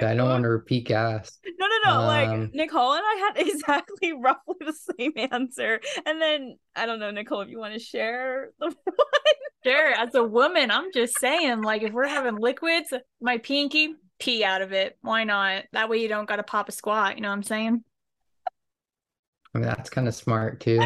I 0.00 0.14
don't 0.14 0.28
want 0.28 0.42
to 0.44 0.48
repeat 0.50 0.86
gas. 0.86 1.38
No, 1.58 1.66
no, 1.66 1.76
no. 1.84 2.00
Um, 2.00 2.06
like 2.06 2.54
Nicole 2.54 2.94
and 2.94 3.02
I 3.04 3.32
had 3.34 3.46
exactly 3.46 4.12
roughly 4.12 4.56
the 4.60 4.74
same 4.98 5.12
answer. 5.16 5.80
And 6.06 6.20
then 6.20 6.56
I 6.74 6.86
don't 6.86 7.00
know, 7.00 7.10
Nicole, 7.10 7.42
if 7.42 7.48
you 7.48 7.58
want 7.58 7.74
to 7.74 7.80
share 7.80 8.50
the 8.58 8.66
one. 8.66 8.76
Sure, 9.64 9.92
as 9.94 10.12
a 10.16 10.24
woman, 10.24 10.72
I'm 10.72 10.92
just 10.92 11.20
saying, 11.20 11.62
like, 11.62 11.84
if 11.84 11.92
we're 11.92 12.08
having 12.08 12.34
liquids, 12.34 12.92
my 13.20 13.38
pinky, 13.38 13.94
pee 14.18 14.42
out 14.42 14.60
of 14.60 14.72
it. 14.72 14.98
Why 15.02 15.22
not? 15.22 15.66
That 15.72 15.88
way 15.88 15.98
you 15.98 16.08
don't 16.08 16.28
got 16.28 16.36
to 16.36 16.42
pop 16.42 16.68
a 16.68 16.72
squat. 16.72 17.14
You 17.14 17.22
know 17.22 17.28
what 17.28 17.34
I'm 17.36 17.44
saying? 17.44 17.84
I 19.54 19.58
mean, 19.58 19.68
that's 19.68 19.88
kind 19.88 20.08
of 20.08 20.16
smart 20.16 20.58
too. 20.58 20.80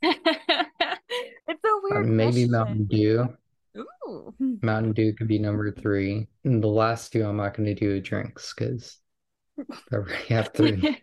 It's 0.00 1.64
a 1.64 1.80
weird 1.82 2.06
maybe 2.06 2.32
question. 2.32 2.50
Mountain 2.52 2.84
Dew. 2.84 3.36
Ooh. 3.76 4.34
Mountain 4.62 4.92
Dew 4.92 5.12
could 5.14 5.28
be 5.28 5.38
number 5.38 5.70
three. 5.72 6.28
And 6.44 6.62
the 6.62 6.68
last 6.68 7.12
two 7.12 7.24
I'm 7.24 7.36
not 7.36 7.56
going 7.56 7.66
to 7.74 7.74
do 7.74 8.00
drinks 8.00 8.54
because 8.56 8.98
I 9.58 9.96
already 9.96 10.34
have 10.34 10.52
three. 10.54 11.02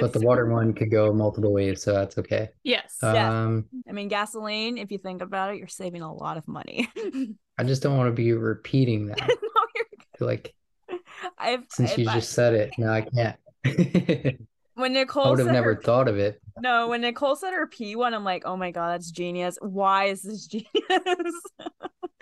But 0.00 0.12
the 0.12 0.20
water 0.20 0.46
one 0.46 0.74
could 0.74 0.90
go 0.90 1.12
multiple 1.12 1.52
ways, 1.52 1.82
so 1.82 1.92
that's 1.92 2.18
okay. 2.18 2.48
yes. 2.64 2.96
Yeah. 3.02 3.44
Um, 3.44 3.66
I 3.88 3.92
mean, 3.92 4.08
gasoline, 4.08 4.78
if 4.78 4.90
you 4.90 4.98
think 4.98 5.22
about 5.22 5.54
it, 5.54 5.58
you're 5.58 5.68
saving 5.68 6.02
a 6.02 6.12
lot 6.12 6.36
of 6.36 6.46
money. 6.48 6.90
I 7.58 7.64
just 7.64 7.82
don't 7.82 7.96
want 7.96 8.08
to 8.08 8.12
be 8.12 8.32
repeating 8.32 9.06
that. 9.06 9.28
you're 9.28 10.26
Like, 10.28 10.54
I've, 11.38 11.64
since 11.70 11.92
if 11.92 11.98
you 11.98 12.04
just 12.06 12.32
said 12.32 12.54
it, 12.54 12.72
now 12.78 12.92
I 12.92 13.02
can't. 13.02 13.36
I 14.76 14.80
when 14.80 14.92
Nicole 14.92 15.24
I 15.24 15.30
would 15.30 15.38
have 15.38 15.48
said 15.48 15.52
never 15.52 15.74
her, 15.74 15.82
thought 15.82 16.08
of 16.08 16.18
it. 16.18 16.40
no, 16.58 16.88
when 16.88 17.00
Nicole 17.02 17.36
said 17.36 17.52
her 17.52 17.66
P 17.66 17.96
one, 17.96 18.14
I'm 18.14 18.24
like, 18.24 18.44
oh 18.46 18.56
my 18.56 18.70
god, 18.70 18.92
that's 18.92 19.10
genius. 19.10 19.58
Why 19.60 20.06
is 20.06 20.22
this 20.22 20.46
genius? 20.48 20.68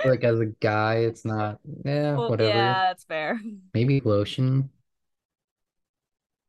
Like 0.04 0.24
as 0.24 0.40
a 0.40 0.46
guy, 0.46 0.96
it's 0.96 1.24
not. 1.24 1.60
Yeah, 1.84 2.16
Well, 2.16 2.28
whatever. 2.30 2.50
yeah, 2.50 2.86
that's 2.88 3.04
fair. 3.04 3.40
Maybe 3.74 4.00
lotion 4.00 4.70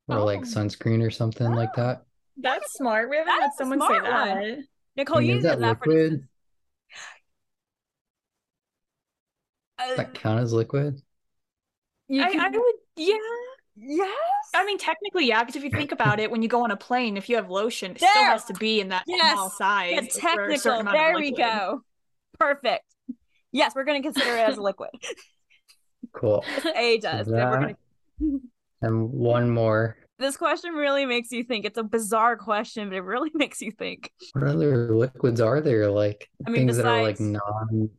or 0.08 0.20
like 0.22 0.39
Oh. 0.39 0.44
sunscreen 0.44 1.06
or 1.06 1.12
something 1.12 1.54
like 1.54 1.74
that. 1.74 2.06
That's 2.38 2.74
smart. 2.74 3.10
We 3.10 3.18
haven't 3.18 3.34
That 3.34 3.41
had 3.41 3.54
someone 3.54 3.80
say 3.82 3.88
smart 3.88 4.04
one. 4.04 4.12
that. 4.38 4.63
Nicole, 4.98 5.18
I 5.18 5.20
mean, 5.22 5.30
you 5.30 5.36
is 5.38 5.44
did 5.44 5.52
that 5.52 5.60
that 5.62 5.78
for 5.80 5.86
liquid? 5.88 6.12
instance. 6.13 6.30
Uh, 9.78 9.96
That 9.96 10.13
count 10.13 10.39
as 10.41 10.54
liquid? 10.54 11.02
I, 12.12 12.32
can- 12.32 12.39
I 12.39 12.50
would, 12.50 12.76
yeah. 12.98 13.15
Yes. 13.76 14.12
I 14.54 14.66
mean, 14.66 14.78
technically, 14.78 15.28
yeah, 15.28 15.44
because 15.44 15.56
if 15.56 15.64
you 15.64 15.70
think 15.70 15.92
about 15.92 16.20
it, 16.20 16.32
when 16.32 16.42
you 16.42 16.48
go 16.48 16.64
on 16.64 16.72
a 16.72 16.78
plane, 16.78 17.18
if 17.18 17.30
you 17.30 17.36
have 17.36 17.50
lotion, 17.50 17.92
it 17.92 17.98
still 17.98 18.10
has 18.24 18.46
to 18.46 18.54
be 18.54 18.80
in 18.80 18.90
that 18.90 19.04
Yes. 19.08 19.34
small 19.34 19.50
size. 19.50 19.92
Get 20.20 20.34
for 20.34 20.50
a 20.50 20.58
certain 20.58 20.86
technical. 20.86 20.92
There 20.94 21.16
we 21.16 21.32
go. 21.32 21.82
Perfect. 22.40 22.86
Yes, 23.52 23.74
we're 23.76 23.86
gonna 23.86 24.02
consider 24.02 24.36
it 24.38 24.50
as 24.50 24.58
a 24.58 24.62
liquid. 24.62 24.90
Cool. 26.14 26.46
A 26.76 26.98
does. 27.00 27.28
that- 27.28 27.76
gonna... 28.20 28.40
And 28.82 29.10
one 29.12 29.50
more. 29.50 29.98
This 30.18 30.38
question 30.38 30.74
really 30.74 31.06
makes 31.06 31.32
you 31.32 31.44
think. 31.44 31.66
It's 31.66 31.78
a 31.78 31.84
bizarre 31.84 32.38
question, 32.38 32.88
but 32.88 32.96
it 32.96 33.02
really 33.02 33.32
makes 33.34 33.62
you 33.62 33.72
think. 33.72 34.12
What 34.32 34.46
other 34.46 34.96
liquids 34.96 35.42
are 35.42 35.60
there? 35.60 35.92
Like 35.92 36.30
I 36.48 36.52
mean, 36.52 36.68
things 36.68 36.78
that 36.78 36.86
are 36.86 37.02
like 37.02 37.20
non 37.20 37.90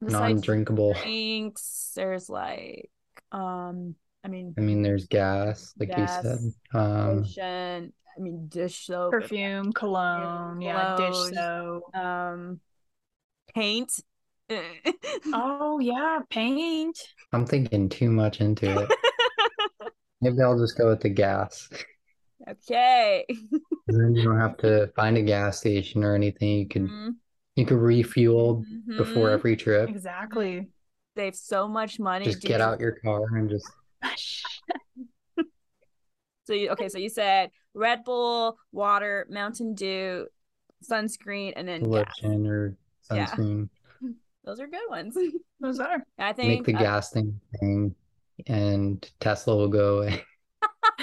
non-drinkable. 0.00 0.94
drinks, 1.02 1.92
there's 1.96 2.28
like, 2.28 2.90
um, 3.32 3.96
I 4.26 4.28
mean, 4.28 4.54
I 4.58 4.60
mean, 4.60 4.82
there's 4.82 5.06
gas, 5.06 5.72
like 5.78 5.96
you 5.96 6.06
said. 6.08 6.38
Um, 6.74 7.18
lotion. 7.22 7.92
I 8.16 8.20
mean, 8.20 8.48
dish 8.48 8.86
soap. 8.86 9.12
Perfume, 9.12 9.72
cologne, 9.72 10.60
yeah, 10.60 10.96
dish 10.96 11.34
soap. 11.34 11.82
Um, 11.96 12.60
paint. 13.54 13.92
Oh 15.32 15.78
yeah, 15.80 16.20
paint. 16.30 16.98
I'm 17.32 17.46
thinking 17.46 17.88
too 17.88 18.10
much 18.10 18.40
into 18.40 18.66
it. 18.82 18.90
Maybe 20.20 20.40
I'll 20.42 20.58
just 20.58 20.78
go 20.78 20.88
with 20.88 21.00
the 21.00 21.08
gas. 21.08 21.68
Okay. 22.48 23.24
Then 23.88 24.14
you 24.14 24.22
don't 24.24 24.38
have 24.38 24.56
to 24.58 24.88
find 24.96 25.16
a 25.16 25.22
gas 25.22 25.58
station 25.58 26.04
or 26.04 26.14
anything. 26.14 26.58
You 26.60 26.68
can 26.68 26.88
Mhm. 26.88 27.14
you 27.56 27.66
can 27.66 27.76
refuel 27.78 28.64
before 28.86 29.28
Mhm. 29.30 29.32
every 29.34 29.56
trip. 29.56 29.88
Exactly. 29.88 30.68
Save 31.16 31.34
so 31.34 31.66
much 31.66 31.98
money. 31.98 32.26
Just 32.26 32.42
Do 32.42 32.48
get 32.48 32.58
you- 32.60 32.64
out 32.66 32.78
your 32.80 32.92
car 32.92 33.22
and 33.36 33.48
just 33.50 33.68
So 36.44 36.52
you 36.52 36.70
okay? 36.70 36.88
So 36.88 36.98
you 36.98 37.08
said 37.08 37.50
Red 37.74 38.04
Bull, 38.04 38.56
water, 38.70 39.26
Mountain 39.28 39.74
Dew, 39.74 40.28
sunscreen, 40.88 41.52
and 41.56 41.66
then 41.66 41.82
gas. 41.82 42.04
lotion 42.22 42.46
or 42.46 42.76
Yeah. 43.12 43.26
sunscreen. 43.26 43.68
Those 44.44 44.60
are 44.60 44.68
good 44.68 44.88
ones. 44.88 45.16
Those 45.60 45.80
are. 45.80 46.04
I 46.18 46.32
think 46.32 46.48
Make 46.48 46.64
the 46.66 46.74
uh, 46.76 46.78
gas 46.78 47.10
thing 47.10 47.40
thing, 47.58 47.94
and 48.46 49.10
Tesla 49.18 49.56
will 49.56 49.68
go 49.68 49.98
away. 49.98 50.22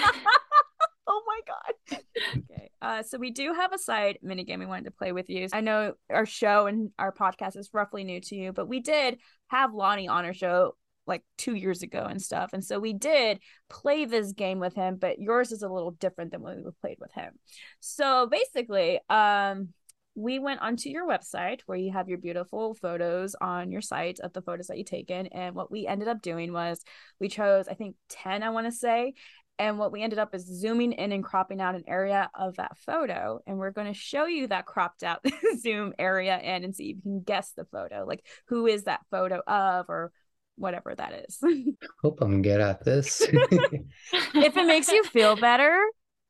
oh 1.06 1.22
my 1.26 1.40
god. 1.46 1.98
Okay. 2.38 2.70
Uh, 2.80 3.02
so 3.02 3.18
we 3.18 3.30
do 3.30 3.52
have 3.52 3.74
a 3.74 3.78
side 3.78 4.18
minigame 4.24 4.58
we 4.60 4.66
wanted 4.66 4.84
to 4.86 4.90
play 4.92 5.12
with 5.12 5.28
you. 5.28 5.48
I 5.52 5.60
know 5.60 5.92
our 6.08 6.24
show 6.26 6.66
and 6.66 6.90
our 6.98 7.12
podcast 7.12 7.56
is 7.58 7.68
roughly 7.74 8.04
new 8.04 8.20
to 8.22 8.34
you, 8.34 8.52
but 8.52 8.66
we 8.66 8.80
did 8.80 9.18
have 9.48 9.74
Lonny 9.74 10.08
on 10.08 10.24
our 10.24 10.34
show 10.34 10.74
like 11.06 11.22
two 11.38 11.54
years 11.54 11.82
ago 11.82 12.06
and 12.08 12.20
stuff. 12.20 12.50
And 12.52 12.64
so 12.64 12.78
we 12.78 12.92
did 12.92 13.40
play 13.68 14.04
this 14.04 14.32
game 14.32 14.58
with 14.58 14.74
him, 14.74 14.96
but 14.96 15.18
yours 15.18 15.52
is 15.52 15.62
a 15.62 15.68
little 15.68 15.92
different 15.92 16.32
than 16.32 16.42
when 16.42 16.64
we 16.64 16.70
played 16.80 16.98
with 17.00 17.12
him. 17.12 17.32
So 17.80 18.26
basically, 18.26 19.00
um, 19.08 19.68
we 20.14 20.38
went 20.38 20.60
onto 20.60 20.88
your 20.88 21.08
website 21.08 21.60
where 21.66 21.78
you 21.78 21.92
have 21.92 22.08
your 22.08 22.18
beautiful 22.18 22.74
photos 22.74 23.34
on 23.40 23.72
your 23.72 23.80
site 23.80 24.20
of 24.20 24.32
the 24.32 24.42
photos 24.42 24.68
that 24.68 24.78
you 24.78 24.84
taken. 24.84 25.26
And 25.26 25.54
what 25.56 25.72
we 25.72 25.86
ended 25.86 26.08
up 26.08 26.22
doing 26.22 26.52
was 26.52 26.82
we 27.18 27.28
chose, 27.28 27.66
I 27.66 27.74
think, 27.74 27.96
10, 28.10 28.42
I 28.42 28.50
want 28.50 28.66
to 28.66 28.72
say. 28.72 29.14
And 29.58 29.78
what 29.78 29.92
we 29.92 30.02
ended 30.02 30.18
up 30.18 30.34
is 30.34 30.46
zooming 30.46 30.92
in 30.92 31.12
and 31.12 31.22
cropping 31.22 31.60
out 31.60 31.76
an 31.76 31.84
area 31.86 32.28
of 32.34 32.56
that 32.56 32.76
photo. 32.78 33.40
And 33.46 33.58
we're 33.58 33.70
going 33.70 33.92
to 33.92 33.98
show 33.98 34.26
you 34.26 34.48
that 34.48 34.66
cropped 34.66 35.02
out 35.02 35.24
zoom 35.58 35.92
area 35.98 36.38
in 36.38 36.64
and 36.64 36.74
see 36.74 36.90
if 36.90 36.96
you 36.96 37.02
can 37.02 37.20
guess 37.22 37.52
the 37.52 37.64
photo. 37.64 38.04
Like, 38.06 38.24
who 38.48 38.66
is 38.66 38.84
that 38.84 39.00
photo 39.10 39.40
of 39.46 39.86
or 39.88 40.12
whatever 40.56 40.94
that 40.94 41.24
is. 41.28 41.40
Hope 42.02 42.20
I'm 42.20 42.42
good 42.42 42.60
at 42.60 42.84
this. 42.84 43.22
if 43.30 44.56
it 44.56 44.66
makes 44.66 44.88
you 44.88 45.04
feel 45.04 45.36
better, 45.36 45.80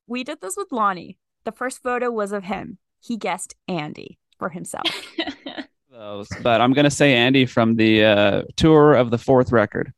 we 0.07 0.25
did 0.25 0.41
this 0.41 0.57
with 0.57 0.69
Lonny. 0.71 1.19
The 1.45 1.53
first 1.53 1.83
photo 1.83 2.11
was 2.11 2.33
of 2.33 2.45
him. 2.45 2.79
He 3.01 3.17
guessed 3.17 3.55
Andy 3.69 4.19
for 4.39 4.49
himself. 4.49 4.87
those, 5.91 6.29
but 6.43 6.61
I'm 6.61 6.73
gonna 6.73 6.91
say 6.91 7.15
Andy 7.15 7.47
from 7.47 7.77
the 7.77 8.05
uh, 8.05 8.43
tour 8.57 8.95
of 8.95 9.11
the 9.11 9.19
fourth 9.19 9.53
record. 9.53 9.93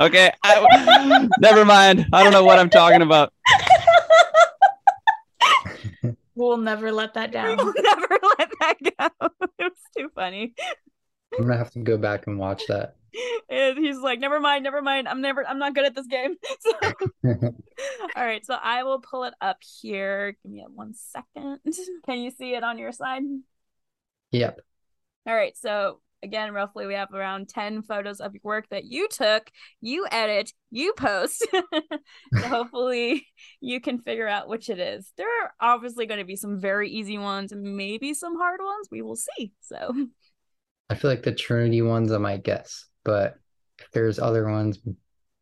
okay, 0.00 0.32
I, 0.42 1.28
never 1.40 1.64
mind. 1.64 2.06
I 2.12 2.22
don't 2.22 2.32
know 2.32 2.44
what 2.44 2.58
I'm 2.58 2.70
talking 2.70 3.00
about. 3.02 3.32
We'll 6.36 6.56
never 6.56 6.90
let 6.90 7.14
that 7.14 7.28
We 7.28 7.32
down. 7.32 7.56
will 7.56 7.72
never 7.80 8.03
that 8.64 9.10
go. 9.20 9.28
It 9.58 9.72
was 9.72 9.72
too 9.96 10.10
funny. 10.14 10.54
I'm 11.38 11.46
gonna 11.46 11.58
have 11.58 11.70
to 11.72 11.80
go 11.80 11.98
back 11.98 12.26
and 12.26 12.38
watch 12.38 12.62
that. 12.68 12.96
And 13.48 13.78
he's 13.78 13.98
like, 13.98 14.18
never 14.18 14.40
mind, 14.40 14.64
never 14.64 14.82
mind. 14.82 15.08
I'm 15.08 15.20
never 15.20 15.46
I'm 15.46 15.58
not 15.58 15.74
good 15.74 15.84
at 15.84 15.94
this 15.94 16.06
game. 16.06 16.34
So 16.60 16.92
all 18.16 18.24
right, 18.24 18.44
so 18.44 18.54
I 18.54 18.84
will 18.84 19.00
pull 19.00 19.24
it 19.24 19.34
up 19.40 19.58
here. 19.80 20.36
Give 20.42 20.52
me 20.52 20.64
one 20.72 20.94
second. 20.94 21.60
Can 22.06 22.20
you 22.20 22.30
see 22.30 22.54
it 22.54 22.62
on 22.64 22.78
your 22.78 22.92
side? 22.92 23.22
Yep. 24.32 24.60
All 25.26 25.34
right, 25.34 25.56
so 25.56 26.00
again, 26.24 26.52
roughly 26.52 26.86
we 26.86 26.94
have 26.94 27.12
around 27.12 27.48
10 27.48 27.82
photos 27.82 28.20
of 28.20 28.32
your 28.34 28.40
work 28.42 28.66
that 28.70 28.84
you 28.84 29.06
took, 29.08 29.50
you 29.80 30.06
edit, 30.10 30.50
you 30.70 30.94
post. 30.94 31.46
so 31.52 32.48
hopefully 32.48 33.26
you 33.60 33.80
can 33.80 34.00
figure 34.00 34.26
out 34.26 34.48
which 34.48 34.70
it 34.70 34.78
is. 34.78 35.12
There 35.16 35.28
are 35.28 35.52
obviously 35.60 36.06
going 36.06 36.20
to 36.20 36.26
be 36.26 36.36
some 36.36 36.58
very 36.58 36.90
easy 36.90 37.18
ones 37.18 37.52
maybe 37.54 38.14
some 38.14 38.36
hard 38.36 38.60
ones. 38.62 38.88
We 38.90 39.02
will 39.02 39.16
see. 39.16 39.52
So, 39.60 40.08
I 40.90 40.94
feel 40.94 41.10
like 41.10 41.22
the 41.22 41.32
Trinity 41.32 41.82
ones 41.82 42.10
I 42.10 42.18
might 42.18 42.42
guess, 42.42 42.86
but 43.04 43.36
if 43.78 43.90
there's 43.92 44.18
other 44.18 44.48
ones 44.48 44.78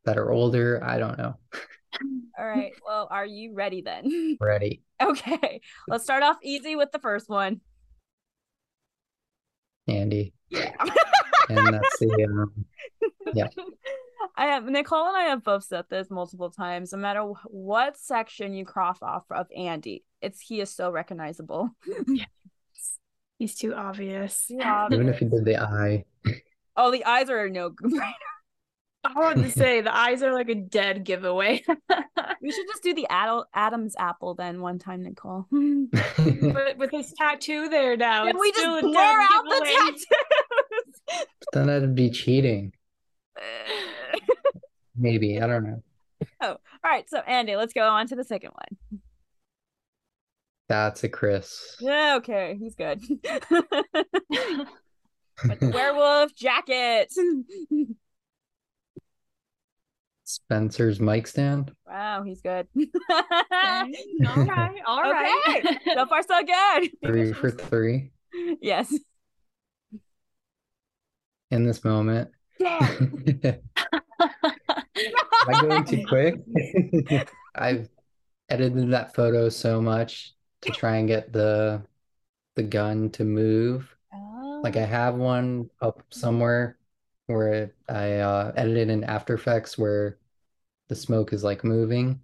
that 0.05 0.19
are 0.19 0.31
older, 0.31 0.83
I 0.83 0.99
don't 0.99 1.19
know. 1.19 1.37
all 2.39 2.47
right. 2.47 2.73
Well, 2.87 3.09
are 3.11 3.27
you 3.27 3.55
ready 3.55 3.83
then? 3.83 4.37
Ready. 4.41 4.83
okay. 5.03 5.61
Let's 5.89 6.05
start 6.05 6.23
off 6.23 6.39
easy 6.43 6.77
with 6.77 6.93
the 6.93 6.99
first 6.99 7.29
one. 7.29 7.61
Andy. 9.89 10.33
Yeah. 10.49 10.73
And 11.49 11.75
that's 11.75 11.99
the 11.99 12.25
um, 12.31 12.67
I 14.37 14.47
have 14.47 14.65
Nicole 14.65 15.09
and 15.09 15.17
I 15.17 15.25
have 15.25 15.45
both 15.45 15.65
said 15.65 15.85
this 15.91 16.11
multiple 16.11 16.51
times. 16.51 16.93
No 16.93 16.99
matter 16.99 17.23
what 17.47 17.99
section 17.99 18.55
you 18.55 18.65
cross 18.65 18.99
off 19.03 19.25
of 19.31 19.47
Andy, 19.55 20.05
it's 20.21 20.41
he 20.41 20.61
is 20.61 20.71
so 20.71 20.91
recognizable. 20.91 21.71
He's 23.39 23.57
too 23.57 23.75
obvious. 23.75 24.47
Yeah. 24.49 24.89
even 24.91 25.09
if 25.09 25.19
he 25.19 25.25
did 25.25 25.45
the 25.45 25.61
eye. 25.61 26.05
Oh, 26.77 26.91
the 26.91 27.05
eyes 27.05 27.29
are 27.29 27.49
no 27.51 27.71
good. 27.77 28.01
I 29.05 29.13
wanted 29.15 29.43
to 29.45 29.51
say 29.51 29.81
the 29.81 29.95
eyes 29.95 30.23
are 30.23 30.33
like 30.33 30.49
a 30.49 30.55
dead 30.55 31.05
giveaway. 31.05 31.65
we 32.41 32.53
should 32.53 32.67
just 32.69 32.83
do 32.83 32.95
the 32.95 33.07
Ad- 33.11 33.45
Adam's 33.53 33.97
apple 33.99 34.35
then 34.35 34.61
one 34.61 34.79
time, 34.79 35.03
Nicole. 35.03 35.47
but 35.51 36.79
with 36.79 36.91
his 36.93 37.13
tattoo 37.19 37.69
there 37.69 37.97
now, 37.97 38.23
and 38.27 38.31
it's 38.31 38.41
we 38.41 38.51
just 38.53 38.61
still 38.61 38.79
a 38.79 38.81
blur 38.81 38.93
dead 38.93 39.29
out 39.33 39.45
the 39.45 39.65
giveaway. 39.65 39.91
tattoos. 39.91 41.27
then 41.53 41.67
that'd 41.67 41.95
be 41.95 42.11
cheating. 42.11 42.73
Maybe. 44.97 45.41
I 45.41 45.47
don't 45.47 45.65
know. 45.65 45.83
Oh, 46.41 46.51
all 46.51 46.59
right, 46.85 47.09
so 47.09 47.19
Andy, 47.19 47.57
let's 47.57 47.73
go 47.73 47.89
on 47.89 48.07
to 48.09 48.15
the 48.15 48.25
second 48.25 48.51
one. 48.51 49.01
That's 50.69 51.03
a 51.03 51.09
Chris. 51.09 51.77
Yeah, 51.81 52.15
okay, 52.19 52.57
he's 52.59 52.77
good. 52.77 53.03
With 55.49 55.59
the 55.61 55.71
werewolf 55.75 56.35
jacket. 56.37 57.13
Spencer's 60.33 60.99
mic 61.01 61.27
stand. 61.27 61.73
wow, 61.87 62.23
he's 62.23 62.41
good. 62.41 62.67
all 62.77 62.83
right, 64.37 64.83
all 64.87 65.03
right. 65.03 65.63
Okay. 65.65 65.79
so 65.95 66.07
far, 66.07 66.23
so 66.23 66.43
good. 66.43 66.91
Three 67.05 67.33
for 67.33 67.51
three 67.51 68.13
Yes. 68.61 68.93
in 71.51 71.65
this 71.67 71.85
moment. 71.85 72.31
Yeah. 72.59 72.79
Am 74.21 75.49
I 75.49 75.61
going 75.61 75.85
too 75.85 76.05
quick? 76.07 76.41
I've 77.55 77.89
edited 78.49 78.91
that 78.93 79.15
photo 79.15 79.49
so 79.49 79.83
much 79.83 80.33
to 80.63 80.71
try 80.71 80.97
and 80.97 81.09
get 81.09 81.33
the 81.33 81.83
the 82.57 82.63
gun 82.63 83.11
to 83.11 83.25
move. 83.25 83.95
Like 84.63 84.77
I 84.77 84.85
have 84.85 85.17
one 85.17 85.69
up 85.81 86.05
somewhere 86.11 86.79
where 87.27 87.73
I 87.89 88.15
uh, 88.19 88.53
edited 88.57 88.91
in 88.91 89.05
After 89.05 89.35
Effects 89.35 89.77
where 89.77 90.19
the 90.89 90.95
smoke 90.95 91.33
is 91.33 91.43
like 91.45 91.65
moving. 91.65 92.21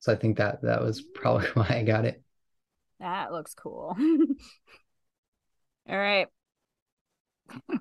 So 0.00 0.12
I 0.12 0.16
think 0.16 0.38
that 0.38 0.62
that 0.62 0.82
was 0.82 1.02
probably 1.14 1.46
why 1.54 1.66
I 1.68 1.82
got 1.82 2.04
it. 2.04 2.22
That 3.00 3.32
looks 3.32 3.54
cool. 3.54 3.96
All 5.88 5.98
right. 5.98 6.28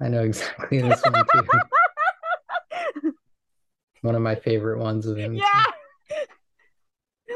I 0.00 0.08
know 0.08 0.24
exactly 0.24 0.82
this 0.82 1.02
one 1.02 1.24
too. 1.32 1.42
One 4.02 4.14
of 4.14 4.20
my 4.20 4.34
favorite 4.34 4.78
ones 4.78 5.06
of 5.06 5.16
him. 5.16 5.34
Yeah. 5.34 5.64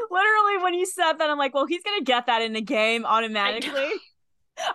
Literally, 0.09 0.63
when 0.63 0.73
you 0.73 0.85
said 0.85 1.13
that, 1.13 1.29
I'm 1.29 1.37
like, 1.37 1.53
well, 1.53 1.65
he's 1.65 1.83
gonna 1.83 2.03
get 2.03 2.27
that 2.27 2.41
in 2.41 2.53
the 2.53 2.61
game 2.61 3.05
automatically. 3.05 3.89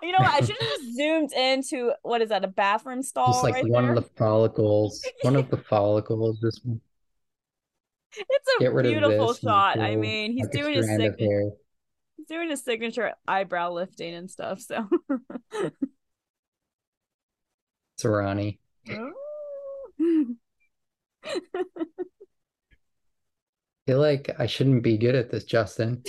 You 0.03 0.13
know 0.13 0.19
what? 0.19 0.35
I 0.35 0.41
should 0.41 0.57
have 0.57 0.69
just 0.69 0.97
zoomed 0.97 1.33
into 1.33 1.93
what 2.03 2.23
is 2.23 2.29
that? 2.31 2.45
A 2.45 2.49
bathroom 2.49 3.03
stall 3.03 3.33
Just 3.33 3.43
like 3.45 3.55
right 3.55 3.69
one 3.69 3.85
there. 3.85 3.95
of 3.95 4.05
the 4.05 4.11
follicles. 4.17 5.05
One 5.23 5.37
of 5.37 5.51
the 5.51 5.57
follicles. 5.69 6.41
Just 6.41 6.63
It's 8.17 8.49
a 8.59 8.61
get 8.61 8.73
rid 8.73 8.87
of 8.87 8.93
beautiful 8.93 9.35
shot. 9.35 9.79
I 9.79 9.97
mean, 9.97 10.33
he's 10.33 10.45
like, 10.45 10.53
doing 10.53 10.75
his 10.75 10.87
signature. 10.87 11.51
He's 12.17 12.27
doing 12.27 12.51
his 12.51 12.65
signature 12.65 13.13
eyebrow 13.27 13.73
lifting 13.73 14.15
and 14.15 14.31
stuff. 14.31 14.61
So. 14.61 14.89
It's 17.97 18.05
Ronnie. 18.05 18.61
Oh. 18.91 19.13
I 21.25 21.31
feel 23.87 23.99
like 24.01 24.37
I 24.39 24.45
shouldn't 24.45 24.83
be 24.83 24.99
good 24.99 25.15
at 25.15 25.31
this, 25.31 25.45
Justin. 25.45 26.03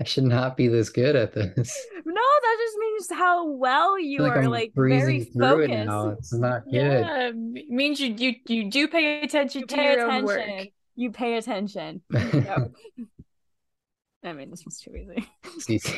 I 0.00 0.04
should 0.04 0.24
not 0.24 0.56
be 0.56 0.66
this 0.68 0.88
good 0.90 1.14
at 1.14 1.32
this. 1.34 1.86
no, 2.04 2.14
that 2.14 2.56
just 2.58 2.78
means 2.78 3.08
how 3.12 3.46
well 3.48 3.98
you 3.98 4.20
like 4.22 4.32
are 4.32 4.42
I'm 4.42 4.50
like 4.50 4.72
very 4.74 5.22
through 5.24 5.60
it 5.62 5.68
focused. 5.68 5.86
now. 5.86 6.08
It's 6.08 6.32
not 6.32 6.64
good. 6.64 6.72
Yeah, 6.74 7.28
m- 7.28 7.54
means 7.68 8.00
you 8.00 8.12
you 8.14 8.34
you 8.48 8.70
do 8.70 8.88
pay 8.88 9.22
attention 9.22 9.60
You 9.62 9.66
to 9.68 9.74
pay 9.76 9.92
your 9.94 10.10
own 10.10 10.24
work. 10.24 10.40
attention. 10.40 10.68
You 10.96 11.10
pay 11.12 11.36
attention. 11.36 12.02
Yep. 12.12 12.72
I 14.24 14.32
mean, 14.32 14.50
this 14.50 14.64
was 14.64 14.78
too 14.78 14.96
easy. 14.96 15.28
It's 15.44 15.68
easy. 15.68 15.90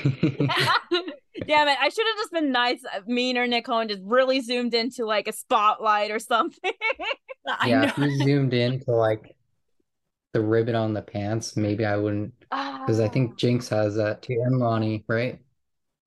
Damn 1.46 1.68
it! 1.68 1.78
I 1.80 1.88
should 1.90 2.06
have 2.06 2.16
just 2.16 2.32
been 2.32 2.50
nice, 2.50 2.80
uh, 2.92 3.00
mean, 3.06 3.38
or 3.38 3.46
Nicole, 3.46 3.78
and 3.78 3.88
just 3.90 4.02
really 4.04 4.40
zoomed 4.40 4.74
into 4.74 5.04
like 5.06 5.28
a 5.28 5.32
spotlight 5.32 6.10
or 6.10 6.18
something. 6.18 6.72
I 7.46 7.68
yeah, 7.68 7.80
know. 7.82 7.86
if 7.86 7.98
you 7.98 8.24
zoomed 8.24 8.52
in 8.52 8.80
to 8.80 8.90
like 8.90 9.35
the 10.36 10.42
ribbon 10.42 10.74
on 10.74 10.92
the 10.92 11.00
pants, 11.00 11.56
maybe 11.56 11.86
I 11.86 11.96
wouldn't 11.96 12.38
because 12.40 13.00
I 13.00 13.06
Ah. 13.06 13.08
think 13.08 13.38
Jinxx 13.38 13.70
has 13.70 13.94
that 13.94 14.20
too, 14.20 14.38
and 14.44 14.58
Lonny, 14.58 15.02
right? 15.08 15.40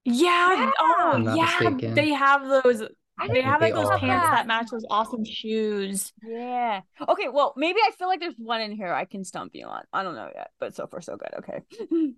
Yeah. 0.05 0.53
Yeah. 0.53 0.71
Oh, 0.79 1.17
yeah. 1.35 1.45
mistaken. 1.45 1.95
They 1.95 2.09
have 2.09 2.47
those. 2.47 2.83
I 3.17 3.27
They 3.27 3.33
didn't 3.33 3.49
have 3.49 3.61
They 3.61 3.71
those 3.71 3.89
pants 3.89 4.01
have 4.01 4.31
that 4.31 4.47
match 4.47 4.69
those 4.69 4.85
awesome 4.91 5.25
shoes. 5.25 6.13
Yeah. 6.23 6.81
Okay. 7.07 7.27
Well, 7.27 7.53
maybe 7.57 7.79
I 7.79 7.89
feel 7.97 8.07
like 8.07 8.19
there's 8.19 8.35
one 8.37 8.61
in 8.61 8.71
here 8.71 8.93
I 8.93 9.05
can 9.05 9.23
stump 9.23 9.55
you 9.55 9.65
on. 9.65 9.81
I 9.91 10.03
don't 10.03 10.13
know 10.15 10.29
yet, 10.33 10.51
but 10.59 10.75
so 10.75 10.85
far 10.85 11.01
so 11.01 11.17
good. 11.17 11.33
Okay. 11.39 11.63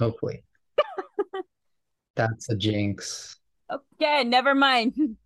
Hopefully. 0.00 0.44
That's 2.14 2.48
a 2.48 2.54
Jinxx. 2.56 3.36
okay. 3.70 4.22
Never 4.22 4.54
mind. 4.54 4.94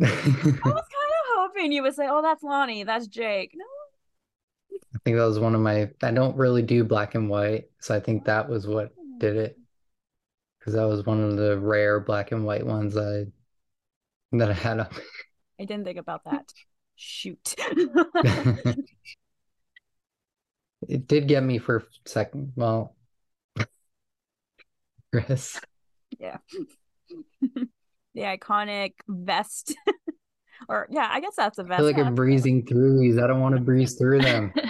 I 0.00 0.04
was 0.04 0.12
kind 0.64 0.74
of 0.74 0.82
hoping 1.36 1.72
you 1.72 1.82
would 1.82 1.94
say, 1.94 2.06
"Oh, 2.08 2.22
that's 2.22 2.42
Lonny. 2.42 2.84
That's 2.84 3.06
Jake." 3.06 3.52
No. 3.54 3.64
I 4.94 4.98
think 5.04 5.16
that 5.16 5.24
was 5.24 5.38
one 5.38 5.54
of 5.54 5.60
my. 5.60 5.90
I 6.02 6.10
don't 6.10 6.36
really 6.36 6.62
do 6.62 6.84
black 6.84 7.14
and 7.14 7.28
white, 7.28 7.70
so 7.80 7.94
I 7.94 8.00
think 8.00 8.24
that 8.24 8.48
was 8.48 8.66
what 8.66 8.92
hmm. 8.98 9.18
did 9.18 9.36
it. 9.36 9.58
Because 10.58 10.74
that 10.74 10.86
was 10.86 11.06
one 11.06 11.22
of 11.22 11.36
the 11.36 11.58
rare 11.58 12.00
black 12.00 12.32
and 12.32 12.44
white 12.44 12.66
ones 12.66 12.96
I 12.96 13.26
that 14.32 14.50
I 14.50 14.54
had 14.54 14.80
up. 14.80 14.92
I 15.60 15.64
didn't 15.64 15.84
think 15.84 15.98
about 15.98 16.24
that. 16.24 16.52
Shoot. 16.96 17.54
It 20.86 21.08
did 21.08 21.28
get 21.28 21.42
me 21.42 21.58
for 21.58 21.78
a 21.78 21.82
second. 22.06 22.52
Well, 22.54 22.94
Chris. 25.12 25.60
The 28.18 28.24
iconic 28.24 28.94
vest. 29.06 29.74
or 30.68 30.88
yeah, 30.90 31.08
I 31.10 31.20
guess 31.20 31.34
that's 31.36 31.58
a 31.58 31.62
I 31.62 31.66
vest. 31.66 31.78
feel 31.78 31.86
like 31.86 31.98
I'm 31.98 32.14
breezing 32.14 32.66
through 32.66 32.98
these. 32.98 33.18
I 33.18 33.26
don't 33.26 33.40
want 33.40 33.54
to 33.54 33.60
breeze 33.60 33.94
through 33.94 34.20
them. 34.22 34.52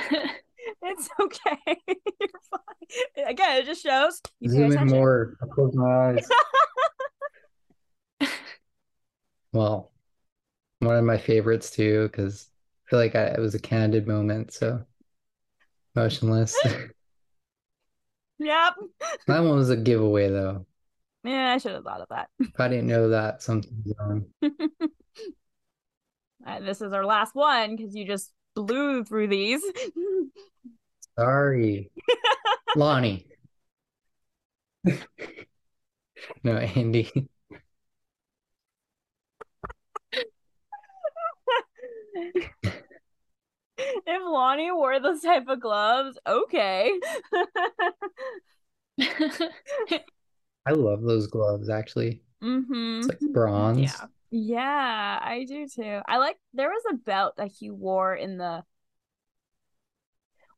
It's 0.81 1.09
okay. 1.21 1.59
You're 1.87 2.29
fine. 2.51 3.27
Again, 3.27 3.59
it 3.59 3.67
just 3.67 3.83
shows 3.83 4.23
you 4.41 4.49
Zoom 4.49 4.73
in 4.73 4.87
more. 4.87 5.37
I'll 5.43 5.49
close 5.49 5.75
my 5.75 6.17
eyes. 8.21 8.29
Well, 9.53 9.93
one 10.79 10.97
of 10.97 11.05
my 11.05 11.19
favorites 11.19 11.71
too, 11.71 12.09
because 12.09 12.49
I 12.87 12.91
feel 12.91 12.99
like 13.01 13.15
I, 13.17 13.25
it 13.25 13.39
was 13.39 13.55
a 13.55 13.59
candid 13.61 14.09
moment. 14.09 14.53
So 14.55 14.83
motionless. 15.95 16.57
Yep. 18.39 18.75
That 19.27 19.41
one 19.41 19.57
was 19.57 19.71
a 19.71 19.77
giveaway 19.77 20.31
though. 20.31 20.65
Yeah, 21.25 21.53
I 21.53 21.59
should 21.59 21.73
have 21.73 21.85
thought 21.85 22.01
of 22.01 22.09
that. 22.11 22.29
If 22.39 22.49
I 22.61 22.69
didn't 22.69 22.87
know 22.87 23.11
that, 23.11 23.43
something's 23.43 23.93
wrong. 23.99 24.27
Uh, 26.47 26.61
this 26.61 26.81
is 26.81 26.93
our 26.93 27.05
last 27.05 27.35
one 27.35 27.77
because 27.77 27.95
you 27.95 28.07
just 28.07 28.33
blew 28.55 29.05
through 29.05 29.27
these. 29.27 29.61
Sorry. 31.19 31.91
Lonny. 32.77 33.27
no, 36.45 36.57
Andy. 36.57 37.11
if 44.07 44.23
Lonny 44.25 44.71
wore 44.71 45.01
those 45.01 45.21
type 45.21 45.49
of 45.49 45.61
gloves, 45.61 46.17
okay. 46.27 46.93
I 50.69 50.73
love 50.73 51.03
those 51.03 51.27
gloves 51.27 51.71
actually. 51.71 52.21
mm-hmm. 52.43 52.99
It's 52.99 53.09
like 53.09 53.21
bronze. 53.33 53.81
Yeah. 53.81 54.07
Yeah, 54.31 55.19
I 55.23 55.47
do 55.49 55.67
too. 55.67 56.01
I 56.07 56.19
like 56.19 56.37
there 56.53 56.69
was 56.69 56.83
a 56.91 56.97
belt 56.97 57.37
that 57.39 57.51
he 57.51 57.71
wore 57.71 58.15
in 58.15 58.37
the 58.37 58.63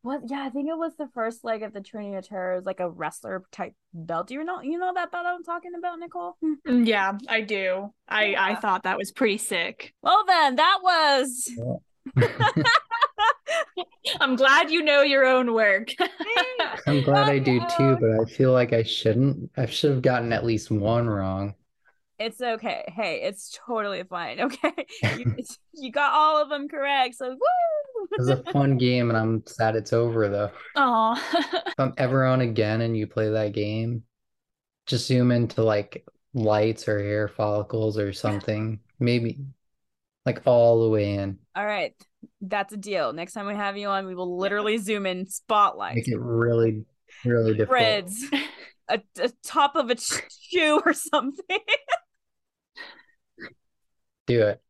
what 0.02 0.22
yeah, 0.26 0.44
I 0.44 0.48
think 0.48 0.68
it 0.68 0.76
was 0.76 0.96
the 0.96 1.08
first 1.14 1.44
leg 1.44 1.62
of 1.62 1.72
the 1.72 1.80
Trinity 1.80 2.16
of 2.16 2.26
Terror, 2.26 2.54
it 2.54 2.56
was 2.56 2.66
like 2.66 2.80
a 2.80 2.88
wrestler 2.88 3.44
type 3.52 3.74
belt. 3.92 4.28
Do 4.28 4.34
you 4.34 4.44
know 4.44 4.60
you 4.60 4.78
know 4.78 4.92
that 4.94 5.12
belt 5.12 5.26
I'm 5.26 5.44
talking 5.44 5.72
about, 5.78 5.98
Nicole? 6.00 6.36
Mm, 6.42 6.86
yeah, 6.86 7.16
I 7.28 7.42
do. 7.42 7.92
I 8.08 8.34
I 8.36 8.54
thought 8.56 8.84
that 8.84 8.98
was 8.98 9.12
pretty 9.12 9.38
sick. 9.38 9.94
Well 10.02 10.24
then, 10.26 10.56
that 10.56 10.78
was 10.82 11.50
I'm 14.20 14.36
glad 14.36 14.70
you 14.70 14.82
know 14.82 15.02
your 15.02 15.24
own 15.26 15.52
work. 15.52 15.90
I'm 16.86 17.02
glad 17.02 17.28
I 17.28 17.38
do 17.38 17.60
too, 17.76 17.96
but 18.00 18.10
I 18.20 18.24
feel 18.24 18.52
like 18.52 18.72
I 18.72 18.82
shouldn't. 18.82 19.50
I 19.56 19.66
should 19.66 19.90
have 19.92 20.02
gotten 20.02 20.32
at 20.32 20.44
least 20.44 20.70
one 20.70 21.08
wrong. 21.08 21.54
It's 22.18 22.40
okay. 22.40 22.84
Hey, 22.94 23.22
it's 23.22 23.58
totally 23.66 24.02
fine. 24.04 24.40
Okay. 24.50 24.86
You, 25.16 25.36
you 25.74 25.90
got 25.90 26.12
all 26.12 26.42
of 26.42 26.48
them 26.50 26.68
correct. 26.68 27.14
So 27.14 27.30
woo! 27.30 27.36
It 28.12 28.18
was 28.18 28.28
a 28.28 28.42
fun 28.52 28.76
game, 28.76 29.08
and 29.08 29.16
I'm 29.16 29.42
sad 29.46 29.76
it's 29.76 29.92
over 29.92 30.28
though. 30.28 30.50
Oh, 30.76 31.14
If 31.66 31.74
I'm 31.78 31.94
ever 31.96 32.24
on 32.26 32.40
again 32.42 32.82
and 32.82 32.96
you 32.96 33.06
play 33.06 33.30
that 33.30 33.52
game, 33.52 34.04
just 34.86 35.06
zoom 35.06 35.30
into 35.32 35.62
like 35.62 36.06
lights 36.34 36.88
or 36.88 36.98
hair 36.98 37.28
follicles 37.28 37.98
or 37.98 38.12
something. 38.12 38.80
Maybe 38.98 39.38
like 40.26 40.42
all 40.44 40.82
the 40.82 40.88
way 40.88 41.14
in. 41.14 41.38
All 41.56 41.64
right. 41.64 41.94
That's 42.40 42.72
a 42.72 42.76
deal. 42.76 43.12
Next 43.12 43.32
time 43.32 43.46
we 43.46 43.54
have 43.54 43.76
you 43.76 43.88
on, 43.88 44.06
we 44.06 44.14
will 44.14 44.38
literally 44.38 44.78
zoom 44.78 45.06
in 45.06 45.26
spotlight. 45.26 45.96
Make 45.96 46.08
it 46.08 46.18
really, 46.18 46.84
really 47.24 47.52
difficult. 47.52 47.68
Threads. 47.68 48.24
A, 48.88 49.00
a 49.20 49.30
top 49.44 49.76
of 49.76 49.90
a 49.90 49.96
shoe 49.96 50.80
or 50.84 50.92
something. 50.92 51.58
Do 54.26 54.42
it. 54.42 54.60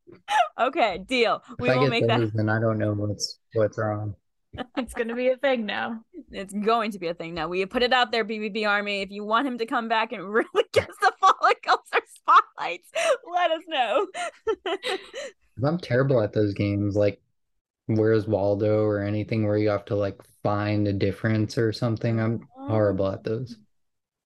okay, 0.59 0.99
deal. 0.99 1.43
If 1.51 1.59
We 1.59 1.71
I 1.71 1.77
will 1.77 1.89
make 1.89 2.07
that. 2.07 2.31
then 2.35 2.49
I 2.49 2.61
don't 2.61 2.79
know 2.79 2.93
what's 2.95 3.39
what's 3.55 3.79
wrong. 3.79 4.15
it's 4.77 4.95
gonna 4.95 5.15
be 5.15 5.29
a 5.29 5.37
thing 5.37 5.67
now. 5.67 6.01
It's 6.31 6.53
going 6.53 6.93
to 6.93 6.99
be 6.99 7.09
a 7.09 7.15
thing 7.15 7.35
now. 7.35 7.49
We 7.49 7.65
put 7.67 7.83
it 7.83 7.93
out 7.93 8.13
there, 8.13 8.25
BVB 8.25 8.67
Army. 8.69 9.03
If 9.03 9.11
you 9.11 9.25
want 9.25 9.47
him 9.47 9.59
to 9.59 9.67
come 9.67 9.89
back 9.89 10.13
and 10.13 10.29
really 10.33 10.65
get 10.73 10.89
the 11.01 11.13
follicles 11.21 11.87
or 11.93 12.01
spotlights, 12.15 12.91
let 13.33 13.51
us 13.51 13.63
know. 13.69 14.07
I'm 15.65 15.79
terrible 15.79 16.21
at 16.21 16.33
those 16.33 16.55
games, 16.55 16.97
like 16.97 17.21
Where's 17.87 18.27
Waldo 18.27 18.85
or 18.85 19.01
anything 19.01 19.47
where 19.47 19.57
you 19.59 19.69
have 19.71 19.85
to 19.87 19.97
like 19.97 20.21
find 20.43 20.87
a 20.87 20.93
difference 20.93 21.59
or 21.59 21.73
something. 21.73 22.21
I'm 22.21 22.35
um, 22.35 22.49
horrible 22.69 23.09
at 23.09 23.25
those. 23.25 23.57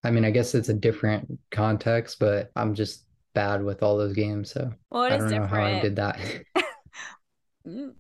I 0.03 0.11
mean, 0.11 0.25
I 0.25 0.31
guess 0.31 0.55
it's 0.55 0.69
a 0.69 0.75
different 0.75 1.39
context, 1.51 2.19
but 2.19 2.51
I'm 2.57 2.75
just 2.75 3.07
bad 3.33 3.65
with 3.65 3.83
all 3.83 3.97
those 3.97 4.13
games, 4.13 4.51
so 4.53 4.71
it 4.71 5.13
I 5.13 5.17
don't 5.17 5.31
know 5.31 5.47
how 5.47 5.63
I 5.63 5.81
did 5.81 5.97
that. 5.97 6.21
Mm. 7.67 7.95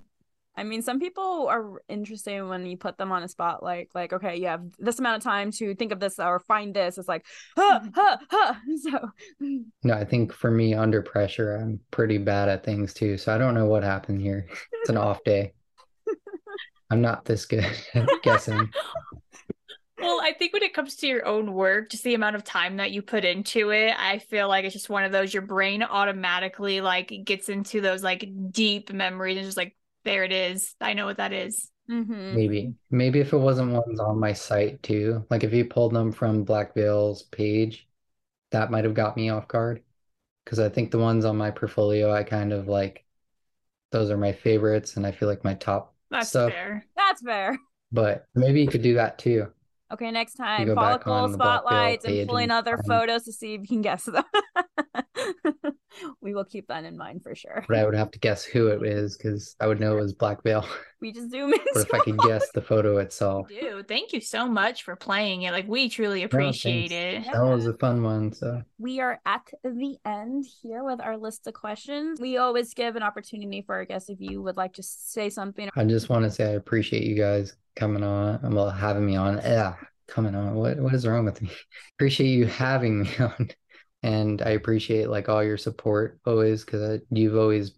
Mm. 0.57 0.61
I 0.61 0.65
mean, 0.65 0.83
some 0.83 1.01
people 1.01 1.49
are 1.49 1.83
interesting 1.89 2.49
when 2.49 2.67
you 2.67 2.77
put 2.77 2.99
them 2.99 3.13
on 3.13 3.23
a 3.23 3.29
spotlight. 3.29 3.89
Like, 3.95 4.13
like, 4.13 4.13
okay, 4.13 4.37
you 4.37 4.47
have 4.47 4.63
this 4.79 4.99
amount 4.99 5.19
of 5.19 5.23
time 5.23 5.51
to 5.53 5.75
think 5.75 5.93
of 5.93 6.01
this 6.01 6.19
or 6.19 6.39
find 6.41 6.75
this. 6.75 6.99
It's 6.99 7.09
like, 7.09 7.25
huh, 7.57 7.81
huh, 7.95 8.17
huh. 8.31 8.55
So, 8.83 9.11
No, 9.83 9.95
I 9.95 10.05
think 10.05 10.33
for 10.33 10.51
me, 10.51 10.75
under 10.75 11.03
pressure, 11.03 11.57
I'm 11.57 11.81
pretty 11.91 12.19
bad 12.19 12.49
at 12.49 12.65
things 12.65 12.95
too. 12.95 13.17
So 13.17 13.35
I 13.35 13.39
don't 13.39 13.55
know 13.55 13.67
what 13.67 13.83
happened 13.83 14.21
here. 14.21 14.47
It's 14.81 14.91
an 14.91 14.99
off 14.99 15.25
day. 15.25 15.55
I'm 16.91 17.01
not 17.01 17.25
this 17.25 17.47
good 17.47 17.65
at 17.95 18.07
guessing. 18.23 18.69
Well, 19.99 20.21
I 20.23 20.35
think 20.35 20.53
when 20.53 20.63
it 20.63 20.75
comes 20.75 20.97
to 20.97 21.07
your 21.07 21.25
own 21.25 21.55
work, 21.55 21.91
just 21.91 22.05
the 22.05 22.13
amount 22.13 22.37
of 22.37 22.45
time 22.45 22.77
that 22.77 22.91
you 22.91 23.01
put 23.01 23.25
into 23.25 23.71
it, 23.71 23.95
I 23.99 24.19
feel 24.19 24.49
like 24.49 24.67
it's 24.67 24.75
just 24.75 24.91
one 24.91 25.05
of 25.05 25.13
those 25.13 25.33
your 25.33 25.43
brain 25.43 25.83
automatically 25.83 26.83
like 26.83 27.11
gets 27.25 27.49
into 27.49 27.81
those 27.81 28.03
like 28.03 28.29
deep 28.51 28.93
memories 28.93 29.39
and 29.39 29.47
just 29.47 29.57
like 29.57 29.75
there 30.05 30.25
it 30.25 30.33
is. 30.33 30.75
I 30.81 30.95
know 30.95 31.07
what 31.07 31.19
that 31.19 31.33
is. 31.33 31.71
Mhm. 31.91 32.43
Maybe. 32.43 32.75
Maybe 32.91 33.21
if 33.21 33.33
it 33.33 33.39
wasn't 33.39 33.73
ones 33.73 34.01
on 34.01 34.19
my 34.19 34.33
site 34.33 34.83
too. 34.83 35.27
Like 35.31 35.45
if 35.45 35.53
you 35.53 35.65
pulled 35.67 35.95
them 35.95 36.13
from 36.13 36.45
Black 36.45 36.75
Veil's 36.75 37.23
page, 37.25 37.89
that 38.53 38.71
might 38.71 38.85
have 38.85 38.95
got 38.95 39.17
me 39.17 39.31
off 39.31 39.49
guard. 39.49 39.85
Because 40.45 40.61
I 40.61 40.69
think 40.71 40.91
the 40.93 40.99
ones 40.99 41.25
on 41.27 41.37
my 41.39 41.51
portfolio, 41.53 42.13
I 42.13 42.25
kind 42.25 42.53
of 42.53 42.69
like, 42.69 43.07
those 43.93 44.11
are 44.11 44.19
my 44.19 44.33
favorites 44.33 44.97
and 44.97 45.07
I 45.07 45.13
feel 45.13 45.29
like 45.29 45.45
my 45.45 45.55
top 45.55 45.95
That's 46.11 46.29
stuff. 46.29 46.55
fair. 46.55 46.87
that's 46.97 47.23
fair. 47.23 47.59
But 47.93 48.27
maybe 48.35 48.61
you 48.61 48.69
could 48.69 48.83
do 48.83 48.95
that 48.95 49.19
too. 49.19 49.51
Okay, 49.95 50.11
next 50.11 50.35
time, 50.35 50.75
follicle 50.75 51.33
spotlights 51.33 52.05
and 52.05 52.29
pulling 52.29 52.51
other 52.51 52.79
photos 52.85 53.23
to 53.27 53.33
see 53.33 53.55
if 53.55 53.61
you 53.61 53.69
can 53.69 53.81
guess 53.81 54.05
them. 54.05 54.25
we 56.21 56.35
will 56.35 56.45
keep 56.45 56.67
that 56.67 56.83
in 56.83 56.97
mind 56.97 57.23
for 57.23 57.37
sure. 57.37 57.65
But 57.69 57.79
I 57.79 57.85
would 57.85 57.95
have 57.95 58.11
to 58.11 58.19
guess 58.19 58.45
who 58.45 58.67
it 58.67 58.83
is 58.87 59.17
because 59.17 59.55
I 59.61 59.69
would 59.69 59.79
know 59.79 59.97
it 59.97 60.01
was 60.01 60.13
Black 60.13 60.43
Veil. 60.43 60.67
We 61.05 61.13
just 61.13 61.31
zoom 61.31 61.53
in. 61.53 61.61
But 61.75 61.83
if 61.83 61.93
I 61.93 61.99
could 61.99 62.17
guess 62.27 62.51
the 62.55 62.63
photo 62.63 62.97
itself, 62.97 63.49
Dude, 63.49 63.87
thank 63.87 64.15
you 64.15 64.23
so 64.23 64.49
much 64.49 64.85
for 64.85 64.97
playing 64.97 65.43
it. 65.43 65.53
Like 65.53 65.69
we 65.69 65.91
truly 65.91 66.23
appreciate 66.23 66.89
thanks. 66.89 67.29
it. 67.29 67.33
that 67.35 67.45
was 67.45 67.67
a 67.67 67.75
fun 67.75 68.03
one. 68.03 68.33
So 68.33 68.63
we 68.79 69.01
are 69.01 69.21
at 69.27 69.43
the 69.63 69.99
end 70.07 70.47
here 70.63 70.83
with 70.83 71.03
our 71.03 71.19
list 71.19 71.47
of 71.47 71.53
questions. 71.53 72.23
We 72.23 72.39
always 72.39 72.73
give 72.73 72.97
an 72.97 73.03
opportunity 73.03 73.61
for 73.61 73.75
our 73.75 73.85
guests 73.85 74.09
if 74.09 74.19
you 74.19 74.41
would 74.41 74.57
like 74.57 74.73
to 74.75 74.83
say 74.83 75.29
something. 75.29 75.69
I 75.77 75.85
just 75.85 76.09
want 76.09 76.25
to 76.25 76.31
say 76.31 76.45
I 76.45 76.55
appreciate 76.55 77.03
you 77.03 77.17
guys 77.17 77.55
coming 77.77 78.03
on, 78.03 78.55
well, 78.55 78.71
having 78.71 79.05
me 79.05 79.17
on. 79.17 79.37
Yeah, 79.37 79.75
coming 80.07 80.35
on. 80.35 80.55
What 80.55 80.79
what 80.79 80.95
is 80.95 81.07
wrong 81.07 81.27
with 81.27 81.43
me? 81.43 81.51
Appreciate 81.99 82.29
you 82.29 82.47
having 82.47 83.03
me 83.03 83.11
on, 83.19 83.51
and 84.03 84.41
I 84.41 84.53
appreciate 84.53 85.11
like 85.11 85.29
all 85.29 85.45
your 85.45 85.59
support 85.59 86.19
always 86.25 86.65
because 86.65 87.03
you've 87.11 87.37
always 87.37 87.73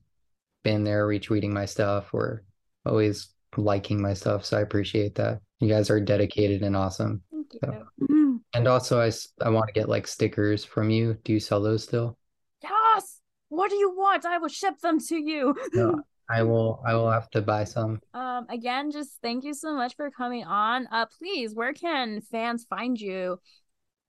been 0.62 0.84
there 0.84 1.08
retweeting 1.08 1.50
my 1.50 1.64
stuff 1.64 2.14
or 2.14 2.44
always 2.86 3.28
liking 3.56 4.00
my 4.02 4.14
stuff. 4.14 4.44
So 4.44 4.56
I 4.58 4.60
appreciate 4.60 5.14
that. 5.16 5.40
You 5.60 5.68
guys 5.68 5.88
are 5.90 6.00
dedicated 6.00 6.62
and 6.62 6.76
awesome. 6.76 7.22
Thank 7.30 7.52
So- 7.64 7.84
you. 8.08 8.42
And 8.54 8.68
also, 8.68 9.00
I, 9.00 9.10
I 9.44 9.50
want 9.50 9.66
to 9.68 9.72
get 9.74 9.88
like 9.88 10.06
stickers 10.06 10.64
from 10.64 10.88
you. 10.88 11.18
Do 11.24 11.32
you 11.32 11.40
sell 11.40 11.60
those 11.62 11.82
still? 11.84 12.16
Yes. 12.62 13.20
What 13.50 13.68
do 13.70 13.76
you 13.76 13.90
want? 13.94 14.24
I 14.24 14.38
will 14.38 14.48
ship 14.48 14.78
them 14.80 14.98
to 15.08 15.16
you. 15.16 15.54
No, 15.74 16.00
I 16.30 16.42
will. 16.42 16.82
I 16.86 16.94
will 16.94 17.10
have 17.10 17.28
to 17.30 17.42
buy 17.42 17.64
some. 17.64 18.00
Um, 18.14 18.46
again, 18.48 18.90
just 18.90 19.18
thank 19.22 19.44
you 19.44 19.52
so 19.52 19.74
much 19.74 19.94
for 19.96 20.10
coming 20.10 20.44
on. 20.44 20.86
Uh, 20.90 21.06
please, 21.18 21.54
where 21.54 21.72
can 21.74 22.20
fans 22.22 22.64
find 22.68 22.98
you 22.98 23.38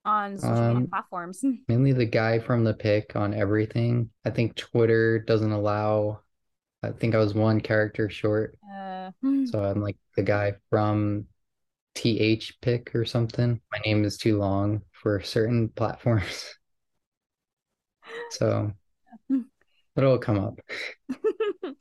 on 0.06 0.38
social 0.38 0.56
media 0.56 0.76
Um, 0.78 0.88
platforms? 0.88 1.44
Mainly 1.68 1.92
the 1.92 2.06
guy 2.06 2.40
from 2.40 2.64
the 2.64 2.74
pick 2.74 3.16
on 3.18 3.34
everything. 3.34 4.10
I 4.24 4.30
think 4.30 4.56
Twitter 4.56 5.20
doesn't 5.20 5.52
allow. 5.52 6.22
I 6.88 6.92
think 6.92 7.16
I 7.16 7.20
was 7.20 7.34
one 7.34 7.60
character 7.60 8.10
short, 8.10 8.58
Uh, 8.64 9.12
so 9.46 9.64
I'm 9.64 9.82
like 9.82 9.98
the 10.16 10.24
guy 10.24 10.54
from 10.70 11.26
TH 11.96 12.62
pick 12.62 12.96
or 12.96 13.06
something. 13.06 13.60
My 13.72 13.80
name 13.86 14.06
is 14.06 14.18
too 14.18 14.38
long 14.38 14.82
for 14.92 15.22
certain 15.22 15.70
platforms. 15.70 16.54
So, 18.32 18.72
it'll 19.98 20.18
come 20.18 20.40
up. 20.40 20.60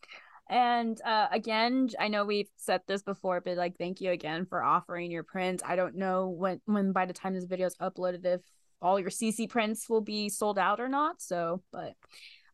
and 0.50 1.00
uh, 1.02 1.28
again, 1.30 1.90
I 2.00 2.08
know 2.08 2.24
we've 2.24 2.48
said 2.56 2.80
this 2.88 3.04
before, 3.04 3.40
but 3.40 3.56
like, 3.56 3.78
thank 3.78 4.00
you 4.00 4.10
again 4.10 4.44
for 4.44 4.60
offering 4.60 5.12
your 5.12 5.22
prints. 5.22 5.62
I 5.64 5.76
don't 5.76 5.94
know 5.94 6.28
when, 6.28 6.60
when 6.64 6.90
by 6.90 7.06
the 7.06 7.12
time 7.12 7.34
this 7.34 7.44
video 7.44 7.68
is 7.68 7.76
uploaded, 7.76 8.24
if 8.24 8.40
all 8.82 8.98
your 8.98 9.10
CC 9.10 9.48
prints 9.48 9.88
will 9.88 10.00
be 10.00 10.28
sold 10.28 10.58
out 10.58 10.80
or 10.80 10.88
not. 10.88 11.22
So, 11.22 11.62
but 11.70 11.94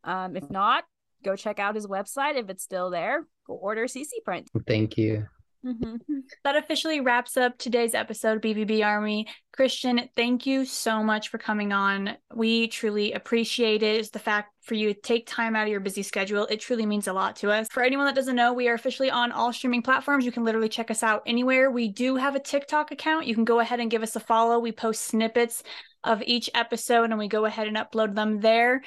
um, 0.05 0.37
if 0.37 0.51
not, 0.51 0.85
go 1.23 1.37
check 1.37 1.59
out 1.59 1.75
his 1.75 1.87
website 1.87 2.37
if 2.37 2.49
it's 2.49 2.63
still 2.63 2.91
there. 2.91 3.27
Go 3.47 3.55
order 3.55 3.85
CC 3.85 4.11
print. 4.25 4.49
Thank 4.67 4.97
you. 4.97 5.27
Mhm. 5.65 6.01
That 6.43 6.57
officially 6.57 7.01
wraps 7.01 7.37
up 7.37 7.57
today's 7.57 7.95
episode, 7.95 8.43
BVB 8.43 8.83
Army. 8.83 9.29
Christian, 9.53 10.09
thank 10.17 10.45
you 10.45 10.65
so 10.65 11.05
much 11.05 11.29
for 11.29 11.39
coming 11.39 11.73
on. 11.73 12.17
We 12.35 12.67
truly 12.67 13.13
appreciate 13.13 13.85
it. 13.85 14.01
It's 14.01 14.11
the 14.11 14.19
fact 14.19 14.53
for 14.63 14.75
you 14.75 14.93
to 14.93 15.01
take 15.01 15.25
time 15.29 15.55
out 15.55 15.65
of 15.65 15.69
your 15.69 15.79
busy 15.79 16.03
schedule. 16.03 16.47
It 16.47 16.59
truly 16.59 16.85
means 16.85 17.07
a 17.07 17.13
lot 17.13 17.37
to 17.37 17.53
us. 17.53 17.69
For 17.71 17.85
anyone 17.85 18.07
that 18.07 18.17
doesn't 18.17 18.35
know, 18.35 18.53
we 18.53 18.69
are 18.69 18.75
officially 18.75 19.11
on 19.11 19.31
all 19.31 19.53
streaming 19.53 19.83
platforms. 19.83 20.25
You 20.25 20.33
can 20.33 20.43
literally 20.43 20.69
check 20.69 20.91
us 20.91 21.05
out 21.05 21.23
anywhere. 21.27 21.71
We 21.71 21.87
do 21.87 22.17
have 22.17 22.35
a 22.35 22.41
TikTok 22.41 22.91
account. 22.91 23.27
You 23.27 23.35
can 23.37 23.45
go 23.45 23.61
ahead 23.61 23.79
and 23.79 23.91
give 23.91 24.03
us 24.03 24.17
a 24.17 24.21
follow. 24.21 24.59
We 24.59 24.73
post 24.73 25.03
snippets 25.05 25.63
of 26.03 26.23
each 26.23 26.51
episode 26.55 27.11
and 27.11 27.19
we 27.19 27.29
go 27.29 27.45
ahead 27.45 27.69
and 27.69 27.77
upload 27.77 28.17
them 28.17 28.41
there. 28.41 28.83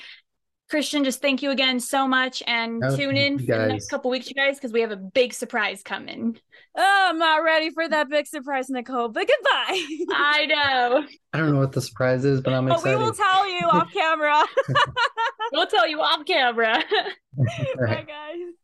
Christian, 0.70 1.03
just 1.03 1.22
thank 1.22 1.43
you 1.43 1.51
again 1.51 1.80
so 1.80 2.07
much 2.07 2.41
and 2.47 2.84
oh, 2.84 2.95
tune 2.95 3.18
in 3.18 3.38
for 3.38 3.45
the 3.45 3.68
next 3.68 3.89
couple 3.89 4.09
weeks, 4.09 4.28
you 4.28 4.34
guys, 4.34 4.57
because 4.57 4.74
we 4.74 4.82
have 4.82 4.91
a 4.91 4.97
big 4.97 5.34
surprise 5.34 5.84
coming. 5.84 6.38
Oh, 6.76 7.07
I'm 7.09 7.20
not 7.20 7.43
ready 7.43 7.70
for 7.70 7.88
that 7.88 8.09
big 8.09 8.26
surprise, 8.26 8.70
Nicole, 8.70 9.09
but 9.09 9.28
goodbye. 9.28 10.05
I 10.11 10.45
know. 10.47 11.05
I 11.34 11.38
don't 11.38 11.53
know 11.53 11.59
what 11.59 11.72
the 11.72 11.82
surprise 11.82 12.26
is, 12.26 12.41
but 12.41 12.53
I'm 12.53 12.68
excited. 12.68 12.84
But 12.84 12.99
we 12.99 13.05
will 13.05 13.13
tell 13.13 13.47
you 13.47 13.59
off 13.72 13.93
camera. 13.93 14.43
we'll 15.51 15.68
tell 15.68 15.88
you 15.88 16.01
off 16.01 16.26
camera. 16.26 16.84
Bye, 17.78 18.07
guys. 18.07 18.55